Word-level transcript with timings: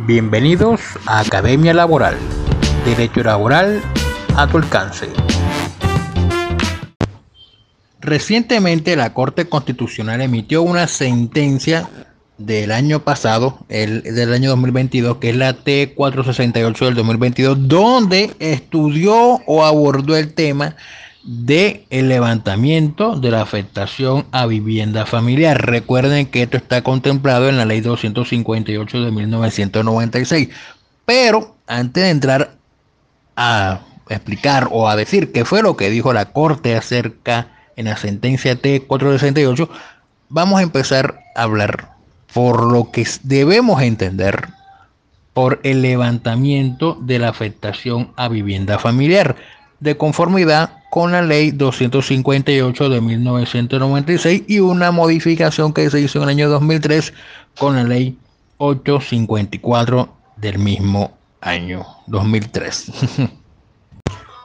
Bienvenidos 0.00 0.80
a 1.06 1.20
Academia 1.20 1.72
Laboral. 1.72 2.16
Derecho 2.84 3.22
laboral 3.22 3.80
a 4.36 4.48
tu 4.48 4.58
alcance. 4.58 5.08
Recientemente 8.00 8.96
la 8.96 9.14
Corte 9.14 9.48
Constitucional 9.48 10.22
emitió 10.22 10.62
una 10.62 10.88
sentencia 10.88 11.88
del 12.36 12.72
año 12.72 13.04
pasado, 13.04 13.60
el 13.68 14.02
del 14.02 14.32
año 14.32 14.50
2022, 14.50 15.18
que 15.18 15.30
es 15.30 15.36
la 15.36 15.54
T468 15.56 16.84
del 16.84 16.94
2022, 16.96 17.68
donde 17.68 18.34
estudió 18.40 19.40
o 19.46 19.64
abordó 19.64 20.16
el 20.16 20.34
tema 20.34 20.74
de 21.24 21.86
el 21.90 22.08
levantamiento 22.08 23.16
de 23.16 23.30
la 23.30 23.42
afectación 23.42 24.26
a 24.32 24.46
vivienda 24.46 25.06
familiar. 25.06 25.66
Recuerden 25.66 26.26
que 26.26 26.42
esto 26.42 26.56
está 26.56 26.82
contemplado 26.82 27.48
en 27.48 27.56
la 27.56 27.64
ley 27.64 27.80
258 27.80 29.02
de 29.02 29.10
1996. 29.10 30.48
Pero 31.04 31.56
antes 31.66 32.02
de 32.02 32.10
entrar 32.10 32.56
a 33.36 33.80
explicar 34.08 34.68
o 34.70 34.88
a 34.88 34.96
decir 34.96 35.32
qué 35.32 35.44
fue 35.44 35.62
lo 35.62 35.76
que 35.76 35.90
dijo 35.90 36.12
la 36.12 36.32
Corte 36.32 36.76
acerca 36.76 37.48
en 37.76 37.86
la 37.86 37.96
sentencia 37.96 38.60
T468, 38.60 39.68
vamos 40.28 40.60
a 40.60 40.62
empezar 40.62 41.20
a 41.36 41.42
hablar 41.42 41.92
por 42.34 42.72
lo 42.72 42.90
que 42.90 43.06
debemos 43.22 43.80
entender 43.82 44.48
por 45.32 45.60
el 45.62 45.82
levantamiento 45.82 46.98
de 47.00 47.18
la 47.18 47.28
afectación 47.28 48.12
a 48.16 48.28
vivienda 48.28 48.78
familiar 48.78 49.36
de 49.82 49.96
conformidad 49.96 50.70
con 50.90 51.10
la 51.12 51.22
ley 51.22 51.50
258 51.50 52.88
de 52.88 53.00
1996 53.00 54.42
y 54.46 54.60
una 54.60 54.92
modificación 54.92 55.72
que 55.72 55.90
se 55.90 56.00
hizo 56.00 56.18
en 56.18 56.24
el 56.24 56.28
año 56.28 56.48
2003 56.50 57.12
con 57.58 57.74
la 57.74 57.82
ley 57.82 58.16
854 58.58 60.08
del 60.36 60.58
mismo 60.58 61.12
año 61.40 61.84
2003. 62.06 62.92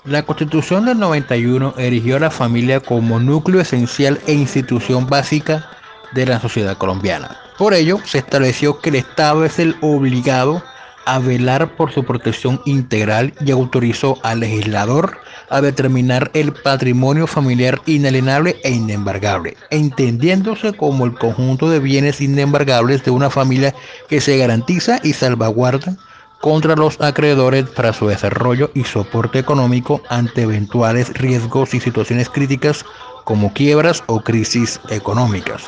La 0.05 0.23
Constitución 0.23 0.85
del 0.85 0.99
91 0.99 1.73
erigió 1.77 2.15
a 2.15 2.21
la 2.21 2.31
familia 2.31 2.79
como 2.79 3.19
núcleo 3.19 3.59
esencial 3.59 4.21
e 4.25 4.31
institución 4.31 5.05
básica 5.05 5.67
de 6.13 6.25
la 6.25 6.39
sociedad 6.39 6.77
colombiana. 6.77 7.35
Por 7.57 7.73
ello, 7.73 7.99
se 8.05 8.19
estableció 8.19 8.79
que 8.79 8.89
el 8.89 8.95
Estado 8.95 9.43
es 9.43 9.59
el 9.59 9.75
obligado 9.81 10.63
a 11.05 11.19
velar 11.19 11.75
por 11.75 11.91
su 11.91 12.05
protección 12.05 12.61
integral 12.65 13.33
y 13.41 13.51
autorizó 13.51 14.17
al 14.23 14.39
legislador 14.39 15.19
a 15.49 15.61
determinar 15.61 16.29
el 16.33 16.53
patrimonio 16.53 17.27
familiar 17.27 17.81
inalienable 17.85 18.57
e 18.63 18.71
inembargable, 18.71 19.55
entendiéndose 19.69 20.73
como 20.73 21.05
el 21.05 21.13
conjunto 21.13 21.69
de 21.69 21.79
bienes 21.79 22.21
inembargables 22.21 23.03
de 23.03 23.11
una 23.11 23.29
familia 23.29 23.73
que 24.09 24.21
se 24.21 24.37
garantiza 24.37 24.99
y 25.03 25.13
salvaguarda 25.13 25.95
contra 26.41 26.75
los 26.75 26.99
acreedores 27.01 27.67
para 27.69 27.93
su 27.93 28.07
desarrollo 28.07 28.69
y 28.73 28.83
soporte 28.83 29.39
económico 29.39 30.01
ante 30.09 30.43
eventuales 30.43 31.13
riesgos 31.13 31.73
y 31.73 31.79
situaciones 31.79 32.29
críticas 32.29 32.85
como 33.23 33.51
quiebras 33.53 34.03
o 34.07 34.21
crisis 34.21 34.79
económicas. 34.89 35.63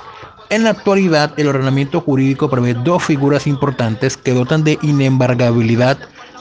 En 0.50 0.64
la 0.64 0.72
actualidad, 0.72 1.32
el 1.38 1.48
ordenamiento 1.48 2.02
jurídico 2.02 2.50
prevé 2.50 2.74
dos 2.74 3.04
figuras 3.04 3.46
importantes 3.46 4.18
que 4.18 4.34
dotan 4.34 4.64
de 4.64 4.80
inembargabilidad 4.82 6.00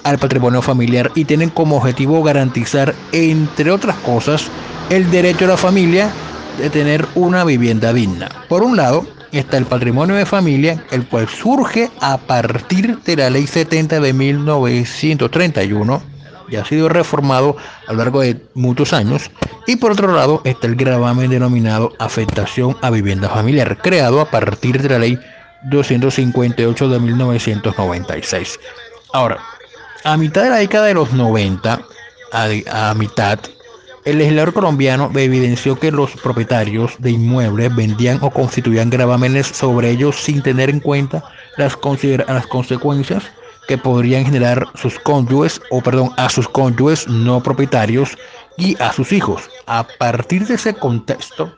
al 0.09 0.19
patrimonio 0.19 0.62
familiar 0.62 1.11
y 1.14 1.27
tienen 1.27 1.51
como 1.51 1.77
objetivo 1.77 2.23
garantizar, 2.23 2.95
entre 3.12 3.70
otras 3.70 3.97
cosas, 3.97 4.47
el 4.89 5.11
derecho 5.11 5.45
a 5.45 5.48
la 5.48 5.56
familia 5.59 6.11
de 6.56 6.70
tener 6.70 7.06
una 7.14 7.45
vivienda 7.45 7.92
digna. 7.92 8.29
Por 8.48 8.62
un 8.62 8.79
lado, 8.79 9.06
está 9.33 9.59
el 9.59 9.67
patrimonio 9.67 10.17
de 10.17 10.25
familia, 10.25 10.83
el 10.92 11.06
cual 11.06 11.29
surge 11.29 11.91
a 12.01 12.17
partir 12.17 12.98
de 13.01 13.17
la 13.17 13.29
Ley 13.29 13.47
70 13.47 14.01
de 14.01 14.12
1931 14.14 16.03
y 16.48 16.56
ha 16.56 16.64
sido 16.64 16.89
reformado 16.89 17.59
a 17.86 17.92
lo 17.92 17.98
largo 17.98 18.23
de 18.23 18.41
muchos 18.55 18.95
años. 18.95 19.31
Y 19.67 19.77
por 19.77 19.92
otro 19.92 20.14
lado 20.14 20.41
está 20.45 20.67
el 20.67 20.77
gravamen 20.77 21.30
denominado 21.30 21.92
afectación 21.98 22.79
a 22.80 22.89
vivienda 22.89 23.29
familiar, 23.29 23.77
creado 23.83 24.23
a 24.23 24.30
partir 24.30 24.80
de 24.80 24.89
la 24.89 24.98
ley 25.01 25.19
258 25.64 26.89
de 26.89 26.98
1996. 26.98 28.58
Ahora, 29.13 29.39
a 30.05 30.17
mitad 30.17 30.45
de 30.45 30.51
la 30.51 30.57
década 30.57 30.86
de 30.86 30.95
los 30.95 31.13
90, 31.13 31.81
a, 32.33 32.95
mitad, 32.95 33.39
el 34.05 34.19
legislador 34.19 34.53
colombiano 34.53 35.11
evidenció 35.14 35.79
que 35.79 35.91
los 35.91 36.11
propietarios 36.13 36.95
de 36.98 37.11
inmuebles 37.11 37.75
vendían 37.75 38.19
o 38.23 38.31
constituían 38.31 38.91
gravámenes 38.91 39.47
sobre 39.47 39.91
ellos 39.91 40.17
sin 40.17 40.42
tener 40.42 40.70
en 40.70 40.81
cuenta 40.81 41.25
las, 41.57 41.77
las 42.27 42.47
consecuencias 42.47 43.25
que 43.67 43.77
podrían 43.77 44.25
generar 44.25 44.67
sus 44.75 44.98
cónyuges, 44.98 45.61
o 45.70 45.83
perdón, 45.83 46.11
a 46.17 46.29
sus 46.31 46.48
cónyuges 46.48 47.07
no 47.07 47.42
propietarios 47.42 48.17
y 48.57 48.81
a 48.81 48.92
sus 48.92 49.13
hijos. 49.13 49.51
A 49.67 49.87
partir 49.98 50.47
de 50.47 50.55
ese 50.55 50.73
contexto, 50.75 51.53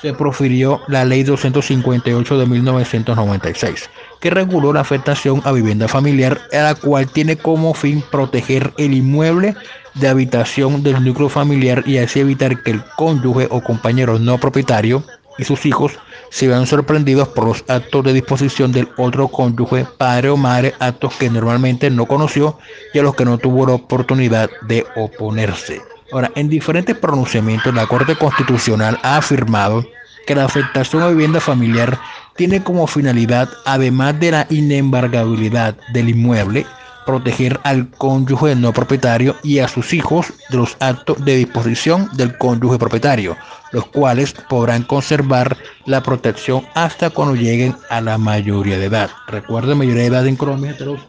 se 0.00 0.12
profirió 0.12 0.80
la 0.88 1.04
Ley 1.04 1.22
258 1.22 2.38
de 2.38 2.46
1996, 2.46 3.88
que 4.24 4.30
reguló 4.30 4.72
la 4.72 4.80
afectación 4.80 5.42
a 5.44 5.52
vivienda 5.52 5.86
familiar, 5.86 6.40
a 6.50 6.62
la 6.62 6.74
cual 6.74 7.06
tiene 7.06 7.36
como 7.36 7.74
fin 7.74 8.02
proteger 8.10 8.72
el 8.78 8.94
inmueble 8.94 9.54
de 9.92 10.08
habitación 10.08 10.82
del 10.82 11.04
núcleo 11.04 11.28
familiar 11.28 11.84
y 11.86 11.98
así 11.98 12.20
evitar 12.20 12.62
que 12.62 12.70
el 12.70 12.82
cónyuge 12.96 13.48
o 13.50 13.62
compañero 13.62 14.18
no 14.18 14.38
propietario 14.38 15.04
y 15.36 15.44
sus 15.44 15.66
hijos 15.66 15.92
se 16.30 16.48
vean 16.48 16.66
sorprendidos 16.66 17.28
por 17.28 17.44
los 17.44 17.64
actos 17.68 18.02
de 18.02 18.14
disposición 18.14 18.72
del 18.72 18.88
otro 18.96 19.28
cónyuge, 19.28 19.86
padre 19.98 20.30
o 20.30 20.38
madre, 20.38 20.72
actos 20.78 21.12
que 21.16 21.28
normalmente 21.28 21.90
no 21.90 22.06
conoció 22.06 22.58
y 22.94 23.00
a 23.00 23.02
los 23.02 23.14
que 23.14 23.26
no 23.26 23.36
tuvo 23.36 23.66
la 23.66 23.74
oportunidad 23.74 24.48
de 24.62 24.86
oponerse. 24.96 25.82
Ahora, 26.12 26.32
en 26.34 26.48
diferentes 26.48 26.96
pronunciamientos, 26.96 27.74
la 27.74 27.86
Corte 27.86 28.16
Constitucional 28.16 28.98
ha 29.02 29.18
afirmado 29.18 29.84
que 30.26 30.34
la 30.34 30.46
afectación 30.46 31.02
a 31.02 31.08
vivienda 31.08 31.40
familiar 31.40 31.98
tiene 32.36 32.62
como 32.62 32.86
finalidad, 32.86 33.48
además 33.64 34.18
de 34.20 34.30
la 34.32 34.46
inembargabilidad 34.50 35.76
del 35.92 36.08
inmueble, 36.10 36.66
proteger 37.04 37.60
al 37.64 37.88
cónyuge 37.90 38.54
no 38.54 38.72
propietario 38.72 39.36
y 39.42 39.58
a 39.58 39.68
sus 39.68 39.92
hijos 39.92 40.32
de 40.48 40.56
los 40.56 40.76
actos 40.80 41.22
de 41.24 41.36
disposición 41.36 42.08
del 42.14 42.36
cónyuge 42.38 42.78
propietario, 42.78 43.36
los 43.72 43.86
cuales 43.86 44.32
podrán 44.48 44.82
conservar 44.84 45.56
la 45.84 46.02
protección 46.02 46.66
hasta 46.74 47.10
cuando 47.10 47.34
lleguen 47.34 47.76
a 47.90 48.00
la 48.00 48.18
mayoría 48.18 48.78
de 48.78 48.86
edad. 48.86 49.10
Recuerden, 49.28 49.78
mayoría 49.78 50.02
de 50.02 50.08
edad 50.08 50.26
en 50.26 50.36
Colombia 50.36 50.72
hasta 50.72 50.86
los 50.86 51.00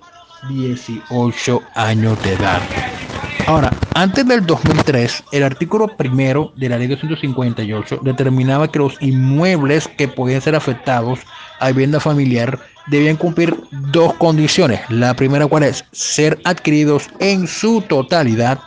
18 0.49 1.61
años 1.75 2.21
de 2.21 2.33
edad. 2.33 2.61
Ahora, 3.47 3.71
antes 3.93 4.27
del 4.27 4.43
2003, 4.43 5.23
el 5.31 5.43
artículo 5.43 5.87
primero 5.95 6.51
de 6.55 6.67
la 6.67 6.79
ley 6.79 6.87
258 6.87 7.99
determinaba 8.01 8.71
que 8.71 8.79
los 8.79 8.99
inmuebles 9.01 9.87
que 9.87 10.07
podían 10.07 10.41
ser 10.41 10.55
afectados 10.55 11.19
a 11.59 11.67
vivienda 11.67 11.99
familiar 11.99 12.59
debían 12.87 13.17
cumplir 13.17 13.55
dos 13.91 14.15
condiciones. 14.15 14.81
La 14.89 15.13
primera 15.13 15.45
cual 15.45 15.61
es 15.61 15.85
ser 15.91 16.39
adquiridos 16.43 17.07
en 17.19 17.45
su 17.45 17.81
totalidad 17.81 18.59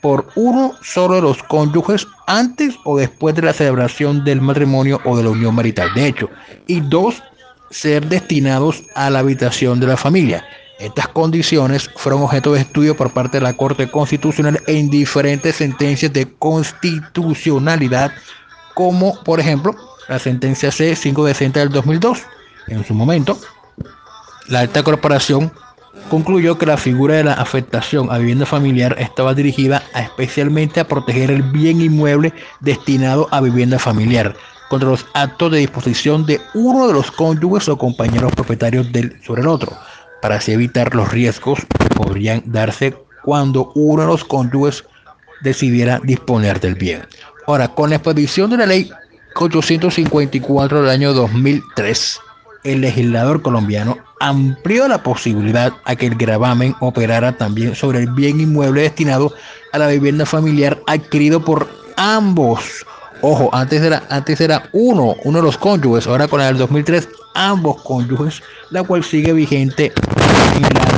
por 0.00 0.26
uno 0.34 0.72
solo 0.82 1.16
de 1.16 1.22
los 1.22 1.42
cónyuges 1.42 2.06
antes 2.26 2.74
o 2.84 2.96
después 2.96 3.34
de 3.34 3.42
la 3.42 3.52
celebración 3.52 4.24
del 4.24 4.40
matrimonio 4.40 4.98
o 5.04 5.14
de 5.14 5.24
la 5.24 5.30
unión 5.30 5.54
marital. 5.54 5.92
De 5.94 6.06
hecho, 6.06 6.30
y 6.66 6.80
dos, 6.80 7.22
ser 7.70 8.06
destinados 8.06 8.82
a 8.94 9.10
la 9.10 9.18
habitación 9.18 9.78
de 9.78 9.88
la 9.88 9.96
familia. 9.98 10.42
Estas 10.78 11.08
condiciones 11.08 11.88
fueron 11.96 12.22
objeto 12.22 12.54
de 12.54 12.60
estudio 12.60 12.96
por 12.96 13.12
parte 13.12 13.38
de 13.38 13.44
la 13.44 13.52
Corte 13.52 13.90
Constitucional 13.90 14.60
en 14.66 14.90
diferentes 14.90 15.56
sentencias 15.56 16.12
de 16.12 16.32
constitucionalidad, 16.38 18.12
como 18.74 19.22
por 19.22 19.38
ejemplo 19.38 19.76
la 20.08 20.18
sentencia 20.18 20.70
C560 20.70 21.52
del 21.52 21.68
2002. 21.68 22.22
En 22.68 22.84
su 22.84 22.94
momento, 22.94 23.38
la 24.48 24.60
alta 24.60 24.82
corporación 24.82 25.52
concluyó 26.08 26.58
que 26.58 26.66
la 26.66 26.76
figura 26.76 27.16
de 27.16 27.24
la 27.24 27.34
afectación 27.34 28.10
a 28.10 28.18
vivienda 28.18 28.46
familiar 28.46 28.96
estaba 28.98 29.34
dirigida 29.34 29.82
especialmente 29.94 30.80
a 30.80 30.88
proteger 30.88 31.30
el 31.30 31.42
bien 31.42 31.80
inmueble 31.80 32.32
destinado 32.60 33.28
a 33.30 33.40
vivienda 33.40 33.78
familiar 33.78 34.34
contra 34.68 34.88
los 34.88 35.06
actos 35.12 35.52
de 35.52 35.58
disposición 35.58 36.24
de 36.24 36.40
uno 36.54 36.86
de 36.86 36.94
los 36.94 37.10
cónyuges 37.10 37.68
o 37.68 37.76
compañeros 37.76 38.32
propietarios 38.32 38.86
sobre 39.22 39.42
el 39.42 39.48
otro, 39.48 39.76
para 40.22 40.36
así 40.36 40.52
evitar 40.52 40.94
los 40.94 41.10
riesgos 41.10 41.58
que 41.78 41.94
podrían 41.94 42.42
darse 42.46 42.96
cuando 43.24 43.72
uno 43.74 44.02
de 44.02 44.08
los 44.08 44.24
cónyuges 44.24 44.84
decidiera 45.42 46.00
disponer 46.04 46.60
del 46.60 46.76
bien. 46.76 47.02
Ahora, 47.46 47.68
con 47.68 47.90
la 47.90 47.96
expedición 47.96 48.48
de 48.50 48.56
la 48.58 48.66
ley 48.66 48.90
854 49.34 50.82
del 50.82 50.90
año 50.90 51.12
2003, 51.12 52.20
el 52.62 52.80
legislador 52.80 53.42
colombiano 53.42 53.98
amplió 54.20 54.86
la 54.86 55.02
posibilidad 55.02 55.72
a 55.84 55.96
que 55.96 56.06
el 56.06 56.14
gravamen 56.14 56.76
operara 56.78 57.36
también 57.36 57.74
sobre 57.74 57.98
el 57.98 58.10
bien 58.12 58.40
inmueble 58.40 58.82
destinado 58.82 59.34
a 59.72 59.78
la 59.78 59.88
vivienda 59.88 60.24
familiar 60.24 60.80
adquirido 60.86 61.44
por 61.44 61.68
ambos. 61.96 62.86
Ojo, 63.22 63.50
antes 63.52 63.82
era, 63.82 64.04
antes 64.08 64.40
era 64.40 64.68
uno, 64.72 65.16
uno 65.24 65.38
de 65.38 65.44
los 65.44 65.58
cónyuges, 65.58 66.06
ahora 66.06 66.28
con 66.28 66.40
el 66.40 66.56
2003 66.56 67.08
ambos 67.34 67.82
cónyuges, 67.82 68.42
la 68.70 68.82
cual 68.82 69.04
sigue 69.04 69.32
vigente 69.32 69.92
en 70.56 70.62
la. 70.62 70.92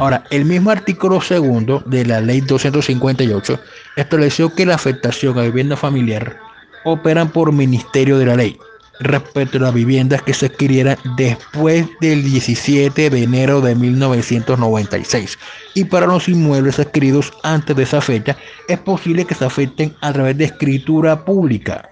Ahora, 0.00 0.24
el 0.30 0.46
mismo 0.46 0.70
artículo 0.70 1.20
segundo 1.20 1.82
de 1.84 2.06
la 2.06 2.22
ley 2.22 2.40
258 2.40 3.60
estableció 3.96 4.54
que 4.54 4.64
la 4.64 4.76
afectación 4.76 5.38
a 5.38 5.42
vivienda 5.42 5.76
familiar 5.76 6.38
operan 6.84 7.28
por 7.28 7.52
ministerio 7.52 8.16
de 8.16 8.24
la 8.24 8.36
ley 8.36 8.58
respecto 9.00 9.58
a 9.58 9.60
las 9.60 9.74
viviendas 9.74 10.22
que 10.22 10.32
se 10.32 10.46
adquirieran 10.46 10.96
después 11.18 11.86
del 12.00 12.24
17 12.24 13.10
de 13.10 13.22
enero 13.22 13.60
de 13.60 13.74
1996 13.74 15.38
y 15.74 15.84
para 15.84 16.06
los 16.06 16.30
inmuebles 16.30 16.78
adquiridos 16.78 17.30
antes 17.42 17.76
de 17.76 17.82
esa 17.82 18.00
fecha 18.00 18.38
es 18.68 18.78
posible 18.78 19.26
que 19.26 19.34
se 19.34 19.44
afecten 19.44 19.94
a 20.00 20.14
través 20.14 20.38
de 20.38 20.44
escritura 20.46 21.26
pública 21.26 21.89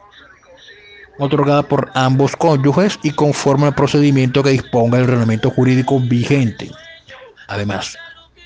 otorgada 1.19 1.62
por 1.62 1.91
ambos 1.94 2.37
cónyuges 2.37 2.99
y 3.03 3.11
conforme 3.11 3.67
al 3.67 3.75
procedimiento 3.75 4.43
que 4.43 4.50
disponga 4.50 4.99
el 4.99 5.06
reglamento 5.06 5.50
jurídico 5.50 6.00
vigente. 6.00 6.70
Además, 7.49 7.97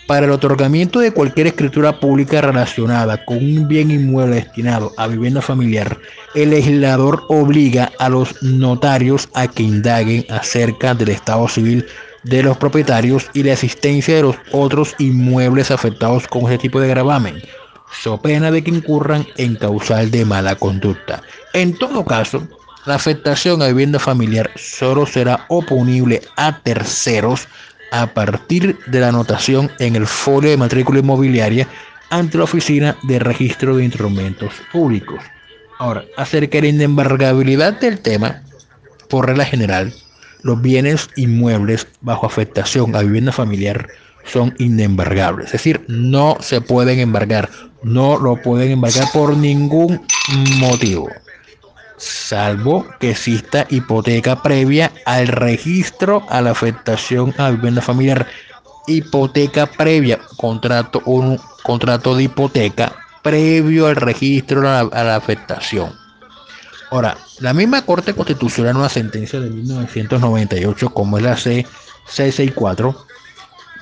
para 0.06 0.26
el 0.26 0.32
otorgamiento 0.32 0.98
de 0.98 1.12
cualquier 1.12 1.46
escritura 1.46 1.98
pública 2.00 2.40
relacionada 2.40 3.24
con 3.24 3.36
un 3.36 3.68
bien 3.68 3.90
inmueble 3.90 4.36
destinado 4.36 4.92
a 4.96 5.06
vivienda 5.06 5.40
familiar, 5.40 5.96
el 6.34 6.50
legislador 6.50 7.22
obliga 7.28 7.90
a 7.98 8.08
los 8.08 8.42
notarios 8.42 9.28
a 9.34 9.46
que 9.46 9.62
indaguen 9.62 10.26
acerca 10.28 10.94
del 10.94 11.10
estado 11.10 11.48
civil 11.48 11.86
de 12.24 12.42
los 12.42 12.56
propietarios 12.56 13.30
y 13.32 13.42
la 13.42 13.52
existencia 13.52 14.16
de 14.16 14.22
los 14.22 14.36
otros 14.52 14.94
inmuebles 14.98 15.70
afectados 15.70 16.26
con 16.26 16.46
ese 16.46 16.58
tipo 16.58 16.80
de 16.80 16.88
gravamen, 16.88 17.42
so 18.02 18.20
pena 18.20 18.50
de 18.50 18.62
que 18.62 18.70
incurran 18.70 19.26
en 19.36 19.56
causal 19.56 20.10
de 20.10 20.24
mala 20.24 20.54
conducta. 20.56 21.22
En 21.52 21.76
todo 21.76 22.04
caso, 22.04 22.46
la 22.84 22.96
afectación 22.96 23.62
a 23.62 23.68
vivienda 23.68 23.98
familiar 23.98 24.50
solo 24.56 25.06
será 25.06 25.44
oponible 25.48 26.22
a 26.36 26.58
terceros 26.58 27.46
a 27.92 28.06
partir 28.08 28.78
de 28.86 29.00
la 29.00 29.08
anotación 29.08 29.70
en 29.78 29.96
el 29.96 30.06
folio 30.06 30.50
de 30.50 30.56
matrícula 30.56 30.98
inmobiliaria 30.98 31.68
ante 32.10 32.38
la 32.38 32.44
Oficina 32.44 32.96
de 33.04 33.18
Registro 33.18 33.76
de 33.76 33.84
Instrumentos 33.84 34.52
Públicos. 34.72 35.22
Ahora, 35.78 36.04
acerca 36.16 36.58
de 36.58 36.62
la 36.62 36.68
inembargabilidad 36.68 37.78
del 37.80 38.00
tema, 38.00 38.42
por 39.08 39.26
regla 39.26 39.44
general, 39.44 39.92
los 40.42 40.60
bienes 40.60 41.08
inmuebles 41.16 41.86
bajo 42.00 42.26
afectación 42.26 42.96
a 42.96 43.02
vivienda 43.02 43.32
familiar 43.32 43.88
son 44.24 44.54
inembargables, 44.58 45.46
es 45.46 45.52
decir, 45.52 45.84
no 45.88 46.36
se 46.40 46.60
pueden 46.60 47.00
embargar, 47.00 47.48
no 47.82 48.18
lo 48.18 48.40
pueden 48.40 48.70
embargar 48.70 49.08
por 49.12 49.36
ningún 49.36 50.00
motivo 50.60 51.08
salvo 52.02 52.84
que 52.98 53.12
exista 53.12 53.66
hipoteca 53.70 54.42
previa 54.42 54.90
al 55.06 55.28
registro 55.28 56.26
a 56.28 56.40
la 56.40 56.50
afectación 56.50 57.32
a 57.38 57.50
vivienda 57.50 57.80
familiar. 57.80 58.26
Hipoteca 58.88 59.66
previa, 59.66 60.18
contrato, 60.36 61.00
un 61.04 61.38
contrato 61.62 62.16
de 62.16 62.24
hipoteca 62.24 62.92
previo 63.22 63.86
al 63.86 63.96
registro 63.96 64.68
a 64.68 64.82
la, 64.82 65.14
afectación. 65.14 65.92
Ahora, 66.90 67.16
la 67.38 67.54
misma 67.54 67.82
Corte 67.82 68.14
Constitucional 68.14 68.76
una 68.76 68.88
sentencia 68.88 69.38
de 69.38 69.48
1998, 69.50 70.90
como 70.92 71.18
es 71.18 71.24
la 71.24 71.36
C664, 71.36 72.96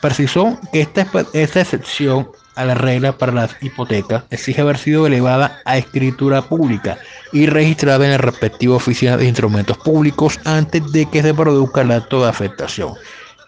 precisó 0.03 0.59
que 0.71 0.83
esta, 0.83 1.07
esta 1.33 1.61
excepción 1.63 2.29
a 2.55 2.65
la 2.65 2.75
regla 2.75 3.17
para 3.17 3.33
las 3.33 3.57
hipotecas 3.61 4.25
exige 4.31 4.61
haber 4.61 4.79
sido 4.79 5.07
elevada 5.07 5.61
a 5.65 5.79
escritura 5.79 6.43
pública 6.43 6.99
y 7.33 7.47
registrada 7.47 8.05
en 8.05 8.13
la 8.13 8.19
respectiva 8.19 8.77
oficina 8.77 9.17
de 9.17 9.27
instrumentos 9.27 9.79
públicos 9.79 10.39
antes 10.45 10.91
de 10.93 11.07
que 11.07 11.23
se 11.23 11.35
produzca 11.35 11.83
el 11.83 11.93
acto 11.93 12.23
de 12.23 12.29
afectación. 12.29 12.95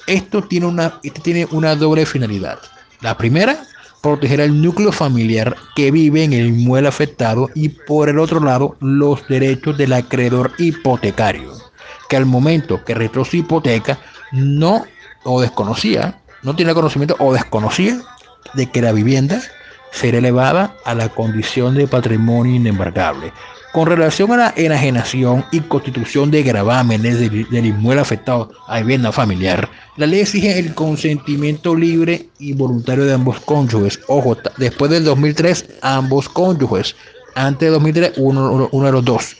Esto 0.06 0.42
tiene 0.42 0.66
una, 0.66 1.00
tiene 1.00 1.46
una 1.50 1.76
doble 1.76 2.06
finalidad. 2.06 2.58
La 3.00 3.16
primera, 3.16 3.64
proteger 4.00 4.40
al 4.40 4.60
núcleo 4.60 4.92
familiar 4.92 5.56
que 5.76 5.90
vive 5.90 6.24
en 6.24 6.32
el 6.32 6.46
inmueble 6.48 6.88
afectado 6.88 7.50
y 7.54 7.68
por 7.68 8.08
el 8.08 8.18
otro 8.18 8.40
lado 8.40 8.76
los 8.80 9.26
derechos 9.28 9.76
del 9.78 9.92
acreedor 9.92 10.52
hipotecario, 10.58 11.52
que 12.08 12.16
al 12.16 12.26
momento 12.26 12.84
que 12.84 12.94
retrocede 12.94 13.38
hipoteca 13.38 13.98
no 14.32 14.84
o 15.24 15.40
desconocía, 15.40 16.20
no 16.42 16.56
tiene 16.56 16.74
conocimiento 16.74 17.16
o 17.20 17.32
desconocía 17.32 18.00
de 18.54 18.70
que 18.70 18.82
la 18.82 18.92
vivienda 18.92 19.40
será 19.92 20.18
elevada 20.18 20.74
a 20.84 20.94
la 20.94 21.08
condición 21.08 21.74
de 21.74 21.86
patrimonio 21.86 22.56
inembargable. 22.56 23.32
Con 23.72 23.86
relación 23.86 24.30
a 24.32 24.36
la 24.36 24.54
enajenación 24.56 25.46
y 25.50 25.60
constitución 25.60 26.30
de 26.30 26.42
gravámenes 26.42 27.18
del, 27.18 27.66
inmueble 27.66 28.02
afectado 28.02 28.50
a 28.68 28.80
vivienda 28.80 29.12
familiar, 29.12 29.66
la 29.96 30.06
ley 30.06 30.20
exige 30.20 30.58
el 30.58 30.74
consentimiento 30.74 31.74
libre 31.74 32.28
y 32.38 32.52
voluntario 32.52 33.06
de 33.06 33.14
ambos 33.14 33.40
cónyuges. 33.40 33.98
Ojo, 34.08 34.36
después 34.58 34.90
del 34.90 35.04
2003, 35.04 35.66
ambos 35.80 36.28
cónyuges. 36.28 36.94
Antes 37.34 37.68
de 37.68 37.72
2003, 37.72 38.12
uno, 38.16 38.68
de 38.70 38.92
los 38.92 39.04
dos. 39.06 39.36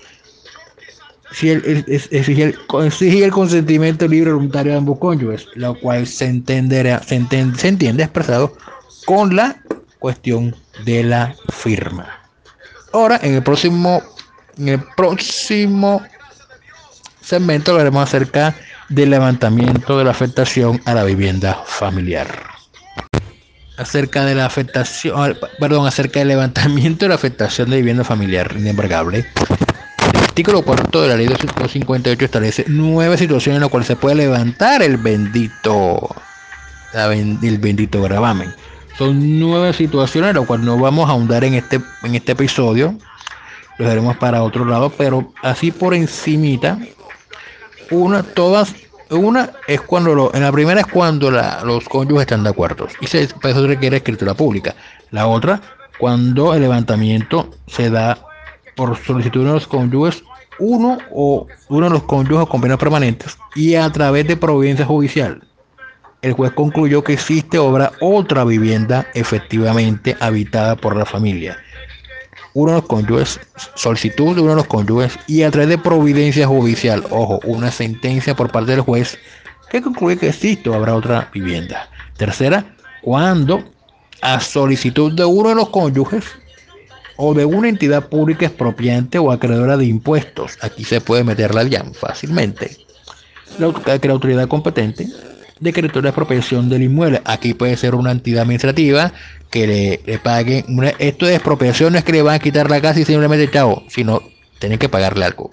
Si 1.33 1.51
el, 1.51 1.85
exige, 1.89 2.45
el, 2.45 3.33
consentimiento 3.33 4.09
libre 4.09 4.31
y 4.31 4.35
voluntario 4.35 4.73
de 4.73 4.79
ambos 4.79 4.99
cónyuges, 4.99 5.47
lo 5.57 5.79
cual 5.79 6.07
se, 6.07 6.25
entenderá, 6.25 7.03
se 7.03 7.17
entiende 7.17 8.03
expresado 8.03 8.55
con 9.05 9.35
la 9.37 9.57
cuestión 9.99 10.55
de 10.85 11.05
la 11.05 11.35
firma. 11.51 12.23
Ahora, 12.93 13.19
en 13.23 13.35
el 13.35 13.43
próximo, 13.43 14.03
en 14.59 14.69
el 14.69 14.83
próximo 14.97 16.03
segmento 17.23 17.73
hablaremos 17.73 18.03
acerca 18.03 18.55
del 18.89 19.11
levantamiento 19.11 19.97
de 19.97 20.05
la 20.05 20.11
afectación 20.11 20.81
a 20.85 20.95
la 20.95 21.05
vivienda 21.05 21.63
familiar. 21.67 22.29
Acerca 23.79 24.25
de 24.25 24.35
la 24.35 24.45
afectación, 24.45 25.39
perdón, 25.59 25.87
acerca 25.87 26.19
del 26.19 26.29
levantamiento 26.29 27.07
de 27.07 27.09
la 27.11 27.15
afectación 27.15 27.71
de 27.71 27.77
vivienda 27.77 28.05
familiar 28.05 28.55
inembargable. 28.57 29.25
El 30.15 30.21
artículo 30.21 30.63
4 30.63 31.03
de 31.03 31.09
la 31.09 31.17
ley 31.17 31.27
258 31.27 32.25
establece 32.25 32.65
nueve 32.69 33.17
situaciones 33.17 33.57
en 33.57 33.63
las 33.63 33.71
cuales 33.71 33.87
se 33.87 33.97
puede 33.97 34.17
levantar 34.17 34.83
el 34.83 34.99
bendito, 34.99 36.15
el 36.93 37.59
bendito 37.59 38.03
gravamen. 38.03 38.55
Son 39.03 39.41
nueve 39.41 39.73
situaciones, 39.73 40.33
lo 40.33 40.47
cual 40.47 40.65
no 40.65 40.79
vamos 40.79 41.09
a 41.09 41.13
ahondar 41.15 41.43
en 41.43 41.55
este, 41.55 41.81
en 42.05 42.15
este 42.15 42.33
episodio. 42.33 42.95
Lo 43.79 43.91
haremos 43.91 44.17
para 44.19 44.45
otro 44.45 44.65
lado, 44.65 44.93
pero 44.97 45.33
así 45.43 45.73
por 45.73 45.93
encimita. 45.93 46.79
Una, 47.91 48.23
todas, 48.23 48.73
una 49.11 49.51
es 49.67 49.81
cuando 49.81 50.15
lo, 50.15 50.33
en 50.33 50.43
la 50.43 50.53
primera 50.53 50.83
es 50.83 50.87
cuando 50.87 51.33
los 51.33 51.89
cónyuges 51.89 52.21
están 52.21 52.45
de 52.45 52.51
acuerdo 52.51 52.87
y 53.01 53.09
se, 53.09 53.27
para 53.27 53.51
eso 53.51 53.67
requiere 53.67 53.97
escritura 53.97 54.35
pública. 54.35 54.77
La 55.11 55.27
otra, 55.27 55.61
cuando 55.99 56.55
el 56.55 56.61
levantamiento 56.61 57.51
se 57.67 57.91
da 57.91 58.17
por 58.77 58.97
solicitud 58.97 59.45
de 59.45 59.53
los 59.55 59.67
cónyuges, 59.67 60.23
uno 60.61 60.99
o 61.11 61.49
uno 61.69 61.87
de 61.87 61.93
los 61.93 62.05
cónyuges 62.05 62.47
con 62.47 62.61
bienes 62.61 62.79
permanentes 62.79 63.37
y 63.57 63.75
a 63.75 63.91
través 63.91 64.29
de 64.29 64.37
providencia 64.37 64.87
judicial 64.87 65.43
el 66.23 66.33
juez 66.33 66.53
concluyó 66.53 67.03
que 67.03 67.15
existe 67.15 67.59
obra 67.59 67.93
otra 68.01 68.45
vivienda 68.45 69.07
efectivamente 69.15 70.17
habitada 70.21 70.77
por 70.77 70.97
la 70.97 71.05
familia. 71.05 71.59
Uno 72.55 72.73
de 72.73 72.79
los 72.79 72.87
cónyuges, 72.87 73.41
solicitud 73.75 74.35
de 74.37 74.43
uno 74.43 74.51
de 74.51 74.57
los 74.57 74.67
cónyuges 74.67 75.19
y 75.27 75.43
a 75.43 75.51
través 75.51 75.69
de 75.69 75.79
providencia 75.79 76.47
judicial, 76.47 77.05
ojo, 77.11 77.41
una 77.45 77.73
sentencia 77.73 78.37
por 78.37 78.53
parte 78.53 78.73
del 78.73 78.83
juez 78.83 79.19
que 79.71 79.83
concluye 79.83 80.19
que 80.19 80.29
existe 80.29 80.71
o 80.71 80.75
habrá 80.75 80.95
otra 80.95 81.29
vivienda. 81.33 81.89
Tercera, 82.17 82.77
cuando 83.01 83.65
a 84.21 84.39
solicitud 84.39 85.13
de 85.13 85.25
uno 85.25 85.49
de 85.49 85.55
los 85.57 85.71
cónyuges 85.71 86.25
o 87.17 87.35
de 87.35 87.45
una 87.45 87.69
entidad 87.69 88.09
pública 88.09 88.47
expropiante 88.47 89.19
o 89.19 89.33
acreedora 89.33 89.77
de 89.77 89.87
impuestos, 89.87 90.57
aquí 90.61 90.85
se 90.85 91.01
puede 91.01 91.25
meter 91.25 91.55
la 91.55 91.65
DIAN 91.65 91.95
fácilmente, 91.95 92.77
que 94.01 94.09
la 94.09 94.15
autoridad 94.15 94.47
competente 94.47 95.09
decretó 95.63 96.03
la 96.03 96.09
expropiación 96.09 96.69
del 96.69 96.83
inmueble. 96.83 97.23
Aquí 97.25 97.55
puede 97.55 97.77
ser 97.77 97.95
una 97.95 98.11
entidad 98.11 98.43
administrativa 98.43 99.13
que 99.51 100.01
le, 100.05 100.19
pague. 100.19 100.65
esto 100.99 101.27
de 101.27 101.35
expropiación 101.35 101.93
no 101.93 101.99
es 101.99 102.05
que 102.05 102.13
le 102.13 102.23
van 102.23 102.35
a 102.35 102.39
quitar 102.39 102.69
la 102.69 102.81
casa 102.81 103.01
y 103.01 103.05
simplemente 103.05 103.51
chao, 103.51 103.85
sino 103.89 104.23
tienen 104.59 104.79
que 104.79 104.89
pagarle 104.89 105.25
algo. 105.25 105.51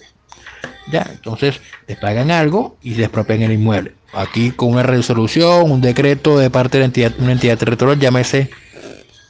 Ya, 0.92 1.06
entonces 1.12 1.62
le 1.88 1.96
pagan 1.96 2.32
algo 2.32 2.78
y 2.82 2.96
se 2.96 3.04
expropian 3.04 3.44
el 3.44 3.51
inmueble. 3.51 3.94
Aquí 4.13 4.50
con 4.51 4.70
una 4.70 4.84
resolución, 4.84 5.70
un 5.70 5.82
decreto 5.82 6.39
de 6.39 6.50
parte 6.50 6.78
de 6.78 6.80
la 6.80 6.86
entidad, 6.86 7.13
una 7.20 7.34
entidad 7.34 7.58
territorial, 7.60 8.00
llámese 8.00 8.50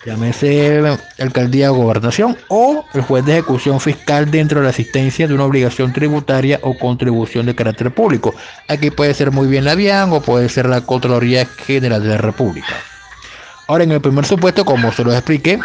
llámese 0.06 0.82
alcaldía 1.20 1.72
o 1.72 1.76
gobernación, 1.76 2.38
o 2.48 2.86
el 2.94 3.02
juez 3.02 3.26
de 3.26 3.34
ejecución 3.34 3.80
fiscal 3.80 4.30
dentro 4.32 4.60
de 4.60 4.66
la 4.66 4.70
asistencia 4.70 5.28
de 5.28 5.34
una 5.34 5.46
obligación 5.46 5.94
tributaria 5.94 6.60
o 6.64 6.78
contribución 6.78 7.46
de 7.46 7.56
carácter 7.56 7.94
público. 7.94 8.34
Aquí 8.68 8.92
puede 8.92 9.14
ser 9.14 9.32
muy 9.32 9.48
bien 9.48 9.66
la 9.66 9.76
DIAN 9.76 10.12
o 10.14 10.22
puede 10.22 10.50
ser 10.50 10.68
la 10.68 10.82
Contraloría 10.82 11.46
General 11.46 12.02
de 12.02 12.10
la 12.10 12.18
República. 12.18 12.76
Ahora, 13.68 13.84
en 13.84 13.92
el 13.92 14.02
primer 14.02 14.26
supuesto, 14.26 14.66
como 14.66 14.92
se 14.92 15.04
lo 15.04 15.14
expliqué, 15.14 15.60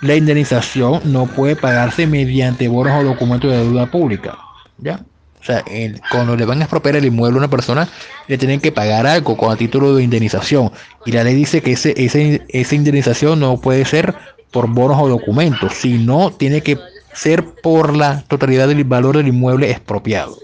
la 0.00 0.14
indemnización 0.14 1.00
no 1.04 1.26
puede 1.26 1.56
pagarse 1.56 2.06
mediante 2.06 2.68
bonos 2.68 3.00
o 3.00 3.04
documentos 3.04 3.50
de 3.50 3.58
deuda 3.58 3.86
pública. 3.86 4.38
¿Ya? 4.78 5.00
O 5.40 5.44
sea, 5.44 5.64
cuando 6.10 6.36
le 6.36 6.44
van 6.44 6.60
a 6.60 6.64
expropiar 6.64 6.96
el 6.96 7.04
inmueble 7.04 7.36
a 7.36 7.38
una 7.38 7.50
persona, 7.50 7.88
le 8.26 8.38
tienen 8.38 8.60
que 8.60 8.72
pagar 8.72 9.06
algo 9.06 9.36
con 9.36 9.52
a 9.52 9.56
título 9.56 9.94
de 9.94 10.02
indemnización. 10.02 10.70
Y 11.06 11.12
la 11.12 11.24
ley 11.24 11.34
dice 11.34 11.62
que 11.62 11.72
ese, 11.72 11.94
esa 11.96 12.74
indemnización 12.74 13.40
no 13.40 13.60
puede 13.60 13.84
ser 13.84 14.14
por 14.50 14.68
bonos 14.68 14.98
o 15.00 15.08
documentos, 15.08 15.74
sino 15.74 16.30
tiene 16.30 16.60
que 16.60 16.78
ser 17.12 17.44
por 17.62 17.96
la 17.96 18.22
totalidad 18.22 18.68
del 18.68 18.84
valor 18.84 19.16
del 19.16 19.28
inmueble 19.28 19.70
expropiado. 19.70 20.38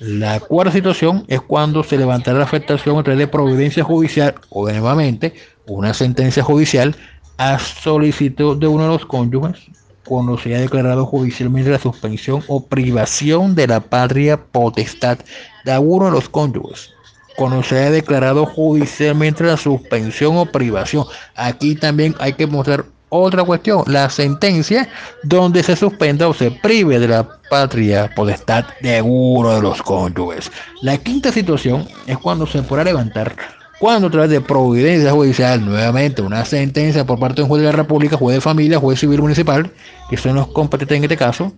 La 0.00 0.40
cuarta 0.40 0.72
situación 0.72 1.24
es 1.28 1.42
cuando 1.42 1.82
se 1.84 1.98
levantará 1.98 2.38
la 2.38 2.44
afectación 2.44 2.98
a 2.98 3.02
través 3.02 3.18
de 3.18 3.28
providencia 3.28 3.84
judicial 3.84 4.34
o 4.48 4.70
nuevamente 4.70 5.34
una 5.66 5.92
sentencia 5.92 6.42
judicial 6.42 6.96
a 7.36 7.58
solicitud 7.58 8.56
de 8.56 8.66
uno 8.66 8.84
de 8.84 8.88
los 8.88 9.04
cónyuges 9.04 9.70
cuando 10.10 10.36
se 10.36 10.48
haya 10.48 10.62
declarado 10.62 11.06
judicialmente 11.06 11.70
la 11.70 11.78
suspensión 11.78 12.42
o 12.48 12.66
privación 12.66 13.54
de 13.54 13.68
la 13.68 13.78
patria 13.78 14.42
potestad 14.42 15.20
de 15.64 15.78
uno 15.78 16.06
de 16.06 16.10
los 16.10 16.28
cónyuges. 16.28 16.90
Cuando 17.36 17.62
se 17.62 17.78
haya 17.78 17.92
declarado 17.92 18.44
judicialmente 18.44 19.44
la 19.44 19.56
suspensión 19.56 20.36
o 20.36 20.46
privación. 20.46 21.04
Aquí 21.36 21.76
también 21.76 22.16
hay 22.18 22.32
que 22.32 22.48
mostrar 22.48 22.86
otra 23.08 23.44
cuestión, 23.44 23.84
la 23.86 24.10
sentencia 24.10 24.88
donde 25.22 25.62
se 25.62 25.76
suspenda 25.76 26.26
o 26.26 26.34
se 26.34 26.50
prive 26.50 26.98
de 26.98 27.06
la 27.06 27.28
patria 27.48 28.10
potestad 28.16 28.64
de 28.80 29.00
uno 29.00 29.54
de 29.54 29.62
los 29.62 29.80
cónyuges. 29.80 30.50
La 30.82 30.96
quinta 30.98 31.30
situación 31.30 31.86
es 32.08 32.18
cuando 32.18 32.48
se 32.48 32.62
podrá 32.64 32.82
levantar, 32.82 33.36
cuando 33.80 34.20
a 34.20 34.28
de 34.28 34.40
providencia 34.40 35.10
judicial, 35.10 35.64
nuevamente 35.64 36.22
una 36.22 36.44
sentencia 36.44 37.04
por 37.04 37.18
parte 37.18 37.36
de 37.36 37.42
un 37.42 37.48
juez 37.48 37.62
de 37.62 37.70
la 37.70 37.76
República, 37.76 38.16
juez 38.16 38.36
de 38.36 38.40
familia, 38.40 38.78
juez 38.78 39.00
civil 39.00 39.22
municipal, 39.22 39.72
que 40.08 40.16
son 40.16 40.36
los 40.36 40.48
competentes 40.48 40.98
en 40.98 41.02
este 41.02 41.16
caso, 41.16 41.52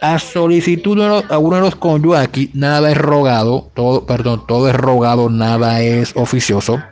a 0.00 0.18
solicitud 0.18 0.98
a 1.30 1.38
uno 1.38 1.56
de 1.56 1.62
los 1.62 1.76
cónyuges, 1.76 2.20
aquí 2.20 2.50
nada 2.54 2.90
es 2.90 2.98
rogado, 2.98 3.70
todo, 3.74 4.06
perdón, 4.06 4.44
todo 4.48 4.68
es 4.68 4.74
rogado, 4.74 5.30
nada 5.30 5.82
es 5.82 6.16
oficioso 6.16 6.82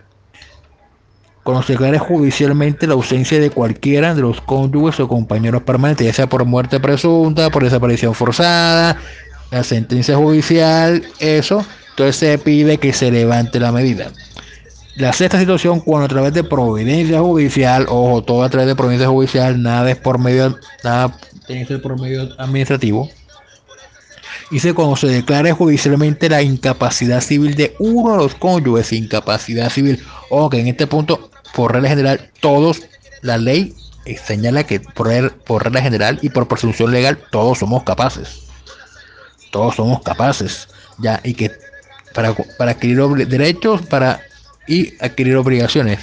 cuando 1.43 1.63
se 1.63 1.99
judicialmente 1.99 2.87
la 2.87 2.95
ausencia 2.95 3.41
de 3.41 3.51
cualquiera 3.51 4.15
de 4.15 4.23
los 4.23 4.41
cónyuges 4.41 5.01
o 5.01 5.09
compañeros 5.09 5.63
permanentes, 5.63 6.07
ya 6.07 6.13
sea 6.13 6.29
por 6.29 6.45
muerte 6.45 6.79
presunta, 6.79 7.51
por 7.51 7.65
desaparición 7.65 8.15
forzada, 8.15 8.97
la 9.51 9.65
sentencia 9.65 10.17
judicial, 10.17 11.03
eso, 11.19 11.65
entonces 11.91 12.17
se 12.17 12.39
pide 12.39 12.79
que 12.79 12.93
se 12.93 13.11
levante 13.11 13.59
la 13.59 13.73
medida. 13.73 14.13
La 14.97 15.13
sexta 15.13 15.39
situación, 15.39 15.81
cuando 15.81 16.05
a 16.05 16.09
través 16.09 16.35
de 16.35 16.45
providencia 16.45 17.21
judicial, 17.21 17.87
ojo, 17.89 18.23
todo 18.23 18.43
a 18.43 18.51
través 18.51 18.69
de 18.69 18.77
providencia 18.77 19.09
judicial, 19.09 19.63
nada 19.63 19.91
es 19.91 19.97
por 19.97 20.19
medio, 20.19 20.59
nada 20.85 21.17
tiene 21.47 21.63
que 21.63 21.69
ser 21.69 21.83
por 21.83 21.99
medio 21.99 22.29
administrativo. 22.39 23.09
Dice 24.51 24.75
cuando 24.75 24.97
se 24.97 25.07
declare 25.07 25.53
judicialmente 25.53 26.29
la 26.29 26.43
incapacidad 26.43 27.23
civil 27.23 27.55
de 27.55 27.75
uno 27.79 28.13
de 28.13 28.19
los 28.19 28.35
cónyuges, 28.35 28.93
incapacidad 28.93 29.71
civil. 29.71 29.99
Ojo 30.29 30.51
que 30.51 30.61
en 30.61 30.67
este 30.67 30.87
punto 30.87 31.31
por 31.55 31.73
regla 31.73 31.89
general, 31.89 32.31
todos, 32.41 32.83
la 33.23 33.39
ley 33.39 33.75
señala 34.23 34.65
que 34.65 34.79
por, 34.81 35.33
por 35.45 35.65
regla 35.65 35.81
general 35.81 36.19
y 36.21 36.29
por 36.29 36.49
presunción 36.49 36.91
legal, 36.91 37.19
todos 37.31 37.61
somos 37.61 37.83
capaces. 37.85 38.43
Todos 39.51 39.77
somos 39.77 40.03
capaces. 40.03 40.69
Ya, 40.99 41.19
y 41.25 41.33
que 41.33 41.51
para, 42.15 42.35
para 42.59 42.73
adquirir 42.73 43.01
derechos 43.27 43.81
para 43.87 44.21
y 44.67 44.95
adquirir 45.01 45.37
obligaciones. 45.37 45.99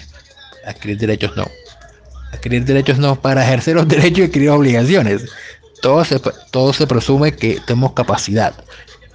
Adquirir 0.66 0.98
derechos 0.98 1.36
no. 1.36 1.48
Adquirir 2.32 2.66
derechos 2.66 3.00
no, 3.00 3.20
para 3.20 3.44
ejercer 3.44 3.76
los 3.76 3.88
derechos 3.88 4.20
y 4.20 4.24
adquirir 4.24 4.50
obligaciones. 4.50 5.26
Todo 5.82 6.04
se, 6.04 6.20
todo 6.52 6.74
se 6.74 6.88
presume 6.88 7.34
que 7.34 7.60
tenemos 7.66 7.94
capacidad. 7.94 8.54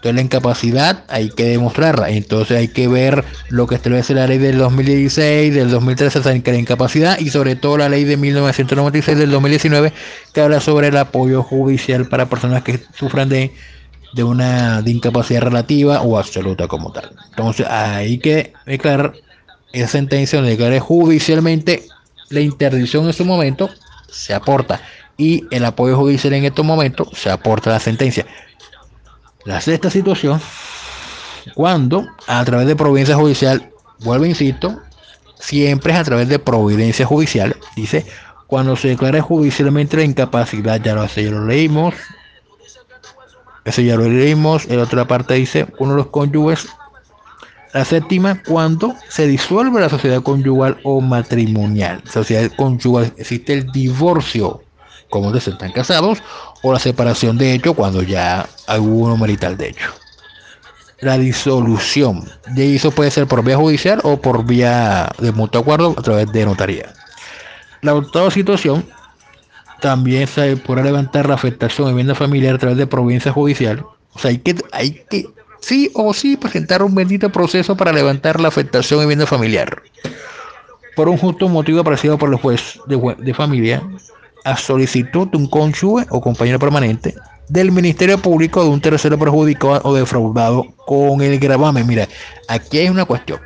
Entonces 0.04 0.16
la 0.16 0.20
incapacidad 0.20 1.04
hay 1.08 1.30
que 1.30 1.44
demostrarla. 1.44 2.10
Entonces 2.10 2.58
hay 2.58 2.68
que 2.68 2.88
ver 2.88 3.24
lo 3.48 3.66
que 3.66 3.76
establece 3.76 4.12
la 4.12 4.26
ley 4.26 4.36
del 4.36 4.58
2016, 4.58 5.54
del 5.54 5.70
2013 5.70 6.18
acerca 6.18 6.50
de 6.50 6.58
la 6.58 6.60
incapacidad 6.60 7.18
y 7.18 7.30
sobre 7.30 7.56
todo 7.56 7.78
la 7.78 7.88
ley 7.88 8.04
de 8.04 8.18
1996 8.18 9.16
del 9.16 9.30
2019 9.30 9.94
que 10.34 10.40
habla 10.42 10.60
sobre 10.60 10.88
el 10.88 10.98
apoyo 10.98 11.42
judicial 11.42 12.06
para 12.06 12.28
personas 12.28 12.62
que 12.62 12.80
sufran 12.94 13.30
de, 13.30 13.54
de 14.12 14.24
una 14.24 14.82
de 14.82 14.90
incapacidad 14.90 15.40
relativa 15.40 16.02
o 16.02 16.18
absoluta 16.18 16.68
como 16.68 16.92
tal. 16.92 17.10
Entonces 17.30 17.66
hay 17.66 18.18
que 18.18 18.52
declarar 18.66 19.14
esa 19.74 19.88
sentencia 19.88 20.38
donde 20.38 20.52
declare 20.52 20.80
judicialmente 20.80 21.86
la 22.30 22.40
interdicción 22.40 23.06
en 23.06 23.12
su 23.12 23.24
momento 23.24 23.68
se 24.08 24.32
aporta 24.32 24.80
y 25.16 25.44
el 25.50 25.64
apoyo 25.64 25.96
judicial 25.96 26.32
en 26.34 26.44
estos 26.44 26.64
momentos 26.64 27.08
se 27.14 27.30
aporta 27.30 27.70
la 27.70 27.80
sentencia. 27.80 28.24
La 29.44 29.60
sexta 29.60 29.90
situación, 29.90 30.40
cuando 31.54 32.06
a 32.26 32.44
través 32.44 32.66
de 32.66 32.76
providencia 32.76 33.16
judicial, 33.16 33.70
vuelvo 34.00 34.24
insisto, 34.24 34.80
siempre 35.38 35.92
es 35.92 35.98
a 35.98 36.04
través 36.04 36.28
de 36.28 36.38
providencia 36.38 37.04
judicial, 37.04 37.56
dice, 37.76 38.06
cuando 38.46 38.76
se 38.76 38.88
declara 38.88 39.20
judicialmente 39.20 39.96
la 39.96 40.04
incapacidad, 40.04 40.80
ya 40.80 40.94
lo, 40.94 41.06
ya 41.06 41.30
lo 41.30 41.46
leímos, 41.46 41.94
eso 43.64 43.82
ya 43.82 43.96
lo 43.96 44.08
leímos, 44.08 44.66
en 44.66 44.78
otra 44.78 45.06
parte 45.06 45.34
dice, 45.34 45.66
uno 45.78 45.92
de 45.92 45.98
los 45.98 46.06
cónyuges, 46.08 46.68
la 47.74 47.84
séptima, 47.84 48.40
cuando 48.46 48.94
se 49.08 49.26
disuelve 49.26 49.80
la 49.80 49.88
sociedad 49.88 50.22
conyugal 50.22 50.78
o 50.84 51.00
matrimonial, 51.00 52.00
sociedad 52.10 52.48
conyugal, 52.56 53.12
existe 53.16 53.52
el 53.52 53.72
divorcio, 53.72 54.62
como 55.10 55.36
se 55.40 55.50
están 55.50 55.72
casados, 55.72 56.22
o 56.62 56.72
la 56.72 56.78
separación 56.78 57.36
de 57.36 57.52
hecho 57.52 57.74
cuando 57.74 58.02
ya 58.02 58.48
hay 58.68 58.78
uno 58.78 59.16
marital 59.16 59.56
de 59.56 59.70
hecho. 59.70 59.88
La 61.00 61.18
disolución 61.18 62.24
de 62.54 62.76
eso 62.76 62.92
puede 62.92 63.10
ser 63.10 63.26
por 63.26 63.44
vía 63.44 63.56
judicial 63.56 64.00
o 64.04 64.18
por 64.18 64.46
vía 64.46 65.10
de 65.18 65.32
mutuo 65.32 65.60
acuerdo 65.60 65.96
a 65.98 66.02
través 66.02 66.30
de 66.30 66.46
notaría. 66.46 66.94
La 67.82 67.94
octava 67.96 68.30
situación 68.30 68.86
también 69.80 70.28
se 70.28 70.56
podrá 70.56 70.84
levantar 70.84 71.28
la 71.28 71.34
afectación 71.34 71.88
de 71.88 71.92
vivienda 71.94 72.14
familiar 72.14 72.54
a 72.54 72.58
través 72.58 72.78
de 72.78 72.86
provincia 72.86 73.32
judicial. 73.32 73.84
O 74.12 74.18
sea, 74.20 74.30
hay 74.30 74.38
que, 74.38 74.54
hay 74.70 75.02
que 75.10 75.26
sí 75.64 75.90
o 75.94 76.12
sí 76.12 76.36
presentar 76.36 76.82
un 76.82 76.94
bendito 76.94 77.30
proceso 77.30 77.76
para 77.76 77.92
levantar 77.92 78.40
la 78.40 78.48
afectación 78.48 79.00
de 79.00 79.06
vivienda 79.06 79.26
familiar. 79.26 79.82
Por 80.94 81.08
un 81.08 81.16
justo 81.16 81.48
motivo 81.48 81.80
apreciado 81.80 82.18
por 82.18 82.30
el 82.30 82.36
juez 82.36 82.78
de, 82.86 83.16
de 83.18 83.34
familia, 83.34 83.82
a 84.44 84.56
solicitud 84.56 85.28
de 85.28 85.38
un 85.38 85.48
cónyuge 85.48 86.06
o 86.10 86.20
compañero 86.20 86.58
permanente 86.58 87.14
del 87.48 87.72
Ministerio 87.72 88.18
Público 88.18 88.62
de 88.62 88.68
un 88.68 88.80
tercero 88.80 89.18
perjudicado 89.18 89.80
o 89.84 89.94
defraudado 89.94 90.66
con 90.86 91.22
el 91.22 91.38
gravamen. 91.38 91.86
Mira, 91.86 92.08
aquí 92.48 92.78
hay 92.78 92.88
una 92.88 93.04
cuestión. 93.04 93.40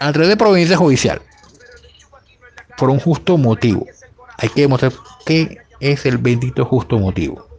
A 0.00 0.12
través 0.12 0.28
de 0.28 0.36
provincia 0.36 0.76
judicial, 0.76 1.22
por 2.76 2.90
un 2.90 2.98
justo 2.98 3.38
motivo, 3.38 3.86
hay 4.38 4.48
que 4.48 4.62
demostrar 4.62 4.92
qué 5.24 5.58
es 5.80 6.04
el 6.06 6.18
bendito 6.18 6.64
justo 6.64 6.98
motivo. 6.98 7.53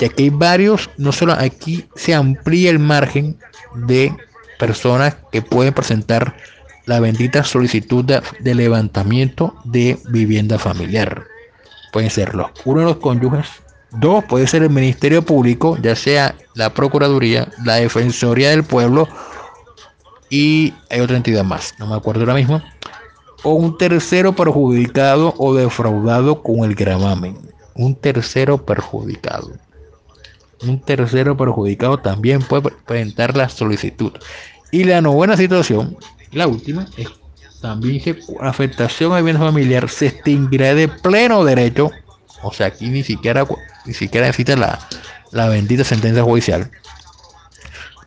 Ya 0.00 0.08
que 0.08 0.24
hay 0.24 0.30
varios, 0.30 0.90
no 0.96 1.12
solo 1.12 1.32
aquí 1.32 1.86
se 1.94 2.14
amplía 2.14 2.70
el 2.70 2.78
margen 2.78 3.38
de 3.74 4.14
personas 4.58 5.16
que 5.30 5.42
pueden 5.42 5.74
presentar 5.74 6.36
la 6.86 7.00
bendita 7.00 7.44
solicitud 7.44 8.04
de 8.04 8.54
levantamiento 8.54 9.54
de 9.64 9.98
vivienda 10.08 10.58
familiar. 10.58 11.24
Pueden 11.92 12.10
ser 12.10 12.34
los 12.34 12.50
uno 12.64 12.80
de 12.80 12.86
los 12.86 12.96
cónyuges, 12.96 13.46
dos 13.90 14.24
puede 14.24 14.46
ser 14.46 14.62
el 14.62 14.70
Ministerio 14.70 15.22
Público, 15.22 15.76
ya 15.82 15.94
sea 15.94 16.34
la 16.54 16.72
Procuraduría, 16.72 17.48
la 17.64 17.76
Defensoría 17.76 18.50
del 18.50 18.64
Pueblo 18.64 19.08
y 20.30 20.74
hay 20.90 21.00
otra 21.00 21.16
entidad 21.16 21.44
más, 21.44 21.74
no 21.78 21.86
me 21.86 21.94
acuerdo 21.94 22.20
ahora 22.22 22.34
mismo, 22.34 22.62
o 23.42 23.52
un 23.52 23.78
tercero 23.78 24.34
perjudicado 24.34 25.34
o 25.38 25.54
defraudado 25.54 26.42
con 26.42 26.64
el 26.64 26.74
gravamen, 26.74 27.38
un 27.78 27.94
tercero 27.94 28.66
perjudicado. 28.66 29.52
Un 30.62 30.80
tercero 30.80 31.36
perjudicado 31.36 31.98
también 31.98 32.42
puede 32.42 32.70
presentar 32.84 33.36
la 33.36 33.48
solicitud. 33.48 34.12
Y 34.70 34.84
la 34.84 35.00
novena 35.00 35.36
situación, 35.36 35.96
la 36.32 36.46
última, 36.46 36.86
es 36.96 37.08
también 37.60 37.94
dice 37.94 38.18
afectación 38.40 39.12
a 39.12 39.20
bienes 39.20 39.42
familiar 39.42 39.88
se 39.88 40.06
extinguirá 40.06 40.74
de 40.74 40.88
pleno 40.88 41.44
derecho. 41.44 41.90
O 42.42 42.52
sea, 42.52 42.68
aquí 42.68 42.88
ni 42.88 43.02
siquiera 43.02 43.46
ni 43.84 43.94
siquiera 43.94 44.26
necesita 44.26 44.56
la, 44.56 44.78
la 45.32 45.48
bendita 45.48 45.82
sentencia 45.82 46.22
judicial. 46.22 46.70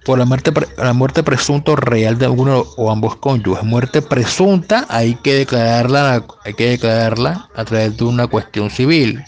Por 0.05 0.17
la 0.17 0.25
muerte, 0.25 0.51
la 0.77 0.93
muerte 0.93 1.21
presunta 1.21 1.75
real 1.75 2.17
de 2.17 2.25
alguno 2.25 2.65
o 2.77 2.91
ambos 2.91 3.17
cónyuges. 3.17 3.63
Muerte 3.63 4.01
presunta 4.01 4.85
hay 4.89 5.15
que 5.15 5.35
declararla, 5.35 6.25
hay 6.43 6.53
que 6.53 6.69
declararla 6.69 7.49
a 7.53 7.65
través 7.65 7.97
de 7.97 8.05
una 8.05 8.27
cuestión 8.27 8.69
civil. 8.69 9.23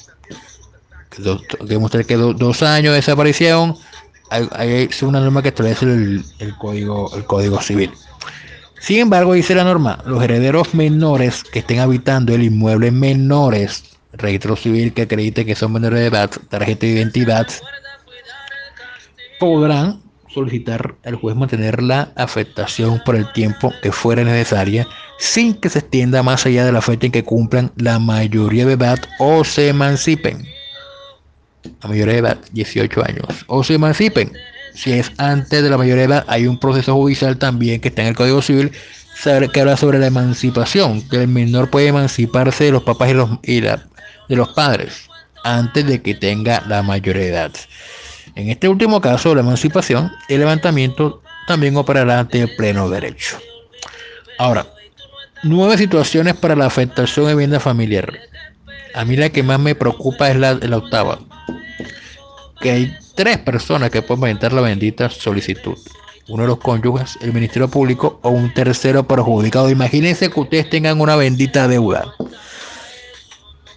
Demostrar 1.61 2.05
que 2.05 2.15
dos 2.15 2.63
años 2.63 2.91
de 2.91 2.97
desaparición 2.97 3.75
hay, 4.29 4.87
es 4.89 5.03
una 5.03 5.19
norma 5.19 5.41
que 5.41 5.49
establece 5.49 5.85
el, 5.85 6.23
el, 6.39 6.57
código, 6.57 7.11
el 7.15 7.25
código 7.25 7.61
civil. 7.61 7.91
Sin 8.79 8.99
embargo, 8.99 9.33
dice 9.33 9.55
la 9.55 9.63
norma, 9.63 9.99
los 10.05 10.21
herederos 10.23 10.73
menores 10.73 11.43
que 11.43 11.59
estén 11.59 11.79
habitando 11.79 12.33
el 12.33 12.43
inmueble 12.43 12.91
menores, 12.91 13.83
registro 14.11 14.55
civil 14.55 14.93
que 14.93 15.03
acredite 15.03 15.45
que 15.45 15.55
son 15.55 15.73
menores 15.73 15.99
de 15.99 16.07
edad, 16.07 16.31
tarjeta 16.49 16.85
de 16.85 16.93
identidad, 16.93 17.47
podrán 19.39 20.01
solicitar 20.27 20.95
al 21.05 21.15
juez 21.15 21.35
mantener 21.35 21.81
la 21.81 22.11
afectación 22.15 23.01
por 23.05 23.15
el 23.15 23.31
tiempo 23.33 23.71
que 23.81 23.91
fuera 23.91 24.23
necesaria 24.23 24.87
sin 25.19 25.53
que 25.53 25.69
se 25.69 25.79
extienda 25.79 26.23
más 26.23 26.45
allá 26.45 26.65
de 26.65 26.71
la 26.71 26.81
fecha 26.81 27.05
en 27.05 27.11
que 27.11 27.23
cumplan 27.23 27.71
la 27.77 27.99
mayoría 27.99 28.65
de 28.65 28.73
edad 28.73 28.99
o 29.19 29.43
se 29.43 29.69
emancipen. 29.69 30.45
La 31.81 31.89
mayoría 31.89 32.13
de 32.13 32.19
edad, 32.19 32.37
18 32.51 33.05
años, 33.05 33.45
o 33.47 33.63
se 33.63 33.75
emancipen. 33.75 34.31
Si 34.73 34.91
es 34.91 35.11
antes 35.17 35.61
de 35.63 35.69
la 35.69 35.77
mayoría 35.77 36.07
de 36.07 36.13
edad, 36.13 36.25
hay 36.27 36.47
un 36.47 36.59
proceso 36.59 36.93
judicial 36.95 37.37
también 37.37 37.79
que 37.79 37.89
está 37.89 38.01
en 38.01 38.09
el 38.09 38.15
Código 38.15 38.41
Civil 38.41 38.71
que 39.53 39.61
habla 39.61 39.77
sobre 39.77 39.99
la 39.99 40.07
emancipación, 40.07 41.01
que 41.07 41.17
el 41.17 41.27
menor 41.27 41.69
puede 41.69 41.87
emanciparse 41.87 42.65
de 42.65 42.71
los 42.71 42.83
papás 42.83 43.09
y, 43.09 43.13
los, 43.13 43.29
y 43.43 43.61
la, 43.61 43.85
de 44.27 44.35
los 44.35 44.49
padres 44.49 45.07
antes 45.45 45.85
de 45.85 46.01
que 46.01 46.13
tenga 46.13 46.61
la 46.67 46.81
mayoría 46.83 47.21
de 47.21 47.29
edad. 47.29 47.51
En 48.35 48.49
este 48.49 48.67
último 48.67 48.99
caso, 48.99 49.33
la 49.33 49.41
emancipación, 49.41 50.11
el 50.27 50.39
levantamiento 50.39 51.21
también 51.47 51.77
operará 51.77 52.19
ante 52.19 52.47
pleno 52.47 52.89
derecho. 52.89 53.37
Ahora, 54.39 54.65
nueve 55.43 55.77
situaciones 55.77 56.33
para 56.35 56.55
la 56.55 56.65
afectación 56.65 57.27
de 57.27 57.33
vivienda 57.33 57.59
familiar. 57.59 58.11
A 58.95 59.05
mí 59.05 59.15
la 59.15 59.29
que 59.29 59.43
más 59.43 59.59
me 59.59 59.75
preocupa 59.75 60.31
es 60.31 60.37
la, 60.37 60.55
la 60.55 60.77
octava, 60.77 61.19
que 62.61 62.71
hay 62.71 62.97
tres 63.15 63.37
personas 63.39 63.89
que 63.89 64.01
pueden 64.01 64.21
presentar 64.21 64.53
la 64.53 64.61
bendita 64.61 65.09
solicitud. 65.09 65.77
Uno 66.29 66.43
de 66.43 66.47
los 66.47 66.59
cónyuges, 66.59 67.17
el 67.21 67.33
Ministerio 67.33 67.67
Público 67.67 68.19
o 68.21 68.29
un 68.29 68.53
tercero 68.53 69.05
perjudicado. 69.05 69.69
Imagínense 69.69 70.29
que 70.29 70.39
ustedes 70.39 70.69
tengan 70.69 71.01
una 71.01 71.17
bendita 71.17 71.67
deuda 71.67 72.13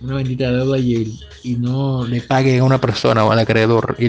una 0.00 0.16
bendita 0.16 0.50
deuda 0.50 0.78
y, 0.78 1.18
y 1.42 1.54
no 1.54 2.06
le 2.06 2.20
pague 2.20 2.58
a 2.58 2.64
una 2.64 2.80
persona 2.80 3.24
o 3.24 3.32
al 3.32 3.38
acreedor 3.38 3.96
y, 3.98 4.08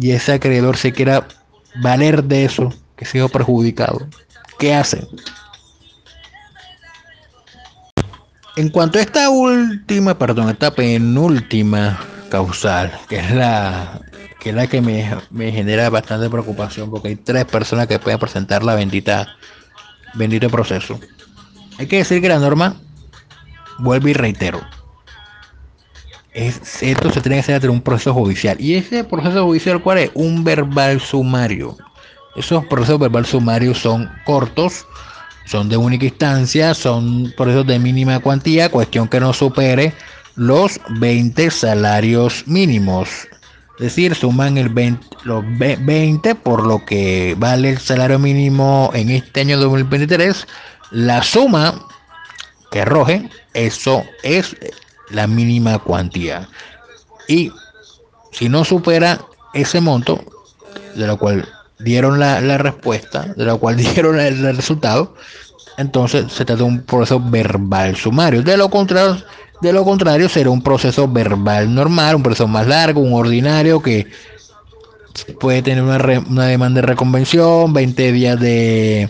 y 0.00 0.10
ese 0.10 0.32
acreedor 0.32 0.76
se 0.76 0.92
quiera 0.92 1.26
valer 1.82 2.24
de 2.24 2.44
eso 2.44 2.72
que 2.96 3.04
ha 3.04 3.08
sido 3.08 3.28
perjudicado. 3.28 4.06
¿Qué 4.58 4.74
hacen? 4.74 5.06
En 8.56 8.70
cuanto 8.70 8.98
a 8.98 9.02
esta 9.02 9.28
última, 9.28 10.16
perdón, 10.18 10.48
esta 10.48 10.74
penúltima 10.74 11.98
causal, 12.36 12.92
que 13.08 13.18
es 13.18 13.30
la 13.30 14.00
que 14.40 14.50
es 14.50 14.54
la 14.54 14.66
que 14.66 14.82
me, 14.82 15.10
me 15.30 15.50
genera 15.50 15.88
bastante 15.88 16.28
preocupación, 16.28 16.90
porque 16.90 17.08
hay 17.08 17.16
tres 17.16 17.46
personas 17.46 17.86
que 17.86 17.98
pueden 17.98 18.18
presentar 18.18 18.62
la 18.62 18.74
bendita 18.74 19.26
bendito 20.14 20.50
proceso. 20.50 21.00
Hay 21.78 21.86
que 21.86 21.98
decir 21.98 22.20
que 22.20 22.28
la 22.28 22.38
norma, 22.38 22.76
vuelve 23.78 24.10
y 24.10 24.12
reitero, 24.12 24.60
esto 26.34 27.10
se 27.10 27.20
tiene 27.22 27.36
que 27.36 27.40
hacer 27.40 27.54
ante 27.54 27.68
un 27.70 27.80
proceso 27.80 28.12
judicial. 28.12 28.60
¿Y 28.60 28.74
ese 28.74 29.02
proceso 29.04 29.46
judicial 29.46 29.82
cuál 29.82 29.98
es? 29.98 30.10
Un 30.12 30.44
verbal 30.44 31.00
sumario. 31.00 31.74
Esos 32.36 32.66
procesos 32.66 33.00
verbal 33.00 33.24
sumarios 33.24 33.78
son 33.78 34.10
cortos, 34.26 34.86
son 35.46 35.70
de 35.70 35.78
única 35.78 36.04
instancia, 36.04 36.74
son 36.74 37.32
procesos 37.34 37.66
de 37.66 37.78
mínima 37.78 38.20
cuantía, 38.20 38.70
cuestión 38.70 39.08
que 39.08 39.20
no 39.20 39.32
supere 39.32 39.94
los 40.36 40.80
20 41.00 41.50
salarios 41.50 42.44
mínimos. 42.46 43.08
Es 43.78 43.84
decir, 43.84 44.14
suman 44.14 44.56
el 44.56 44.68
20, 44.70 45.06
los 45.24 45.44
20 45.58 46.34
por 46.36 46.66
lo 46.66 46.84
que 46.86 47.34
vale 47.38 47.70
el 47.70 47.78
salario 47.78 48.18
mínimo 48.18 48.90
en 48.94 49.10
este 49.10 49.40
año 49.40 49.58
2023. 49.58 50.46
La 50.92 51.22
suma 51.22 51.86
que 52.70 52.80
arroje, 52.80 53.28
eso 53.54 54.04
es 54.22 54.56
la 55.10 55.26
mínima 55.26 55.78
cuantía. 55.78 56.48
Y 57.28 57.52
si 58.32 58.48
no 58.48 58.64
supera 58.64 59.20
ese 59.54 59.80
monto, 59.80 60.22
de 60.94 61.06
lo 61.06 61.18
cual 61.18 61.48
dieron 61.78 62.18
la, 62.18 62.40
respuesta, 62.58 63.34
de 63.36 63.44
la 63.46 63.56
cual 63.56 63.76
dieron 63.76 64.18
el, 64.20 64.56
resultado, 64.56 65.14
entonces 65.78 66.32
se 66.32 66.44
trata 66.44 66.62
de 66.62 66.68
un 66.68 66.82
proceso 66.82 67.20
verbal 67.20 67.96
sumario. 67.96 68.42
De 68.42 68.56
lo 68.56 68.70
contrario, 68.70 69.22
de 69.60 69.72
lo 69.72 69.84
contrario 69.84 70.28
será 70.28 70.50
un 70.50 70.62
proceso 70.62 71.08
verbal 71.08 71.74
normal, 71.74 72.16
un 72.16 72.22
proceso 72.22 72.46
más 72.46 72.66
largo, 72.66 73.00
un 73.00 73.14
ordinario 73.14 73.80
que 73.80 74.06
puede 75.40 75.62
tener 75.62 75.82
una, 75.82 75.98
una 76.28 76.46
demanda 76.46 76.80
de 76.80 76.86
reconvención, 76.86 77.72
20 77.72 78.12
días 78.12 78.38
de 78.40 79.08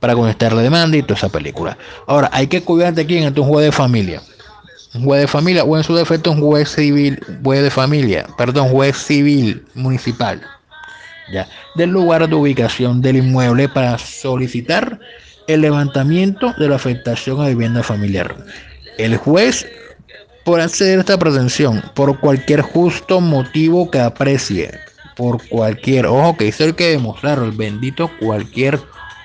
para 0.00 0.14
contestar 0.14 0.52
la 0.52 0.60
demanda 0.60 0.96
y 0.96 1.02
toda 1.02 1.14
esa 1.14 1.28
película. 1.30 1.78
Ahora, 2.06 2.28
hay 2.32 2.46
que 2.46 2.62
cuidarte 2.62 3.00
aquí 3.00 3.16
en 3.16 3.26
un 3.26 3.34
juego 3.34 3.60
de 3.60 3.72
familia 3.72 4.20
un 4.94 5.04
juez 5.04 5.22
de 5.22 5.28
familia 5.28 5.64
o 5.64 5.76
en 5.76 5.82
su 5.82 5.94
defecto 5.94 6.30
un 6.30 6.40
juez 6.40 6.68
civil, 6.68 7.20
juez 7.42 7.62
de 7.62 7.70
familia, 7.70 8.26
perdón, 8.38 8.68
juez 8.68 8.96
civil 8.96 9.64
municipal, 9.74 10.40
ya, 11.32 11.48
del 11.74 11.90
lugar 11.90 12.28
de 12.28 12.34
ubicación 12.34 13.00
del 13.02 13.16
inmueble 13.16 13.68
para 13.68 13.98
solicitar 13.98 15.00
el 15.48 15.60
levantamiento 15.60 16.54
de 16.58 16.68
la 16.68 16.76
afectación 16.76 17.40
a 17.40 17.48
vivienda 17.48 17.82
familiar. 17.82 18.36
El 18.98 19.16
juez 19.16 19.66
por 20.44 20.60
a 20.60 20.64
esta 20.66 21.18
pretensión 21.18 21.82
por 21.94 22.20
cualquier 22.20 22.60
justo 22.60 23.20
motivo 23.20 23.90
que 23.90 23.98
aprecie, 23.98 24.70
por 25.16 25.46
cualquier, 25.48 26.06
ojo 26.06 26.36
que 26.36 26.48
es 26.48 26.60
el 26.60 26.74
que 26.74 26.90
demostraron, 26.90 27.46
el 27.46 27.52
bendito 27.52 28.10
cualquier 28.20 28.78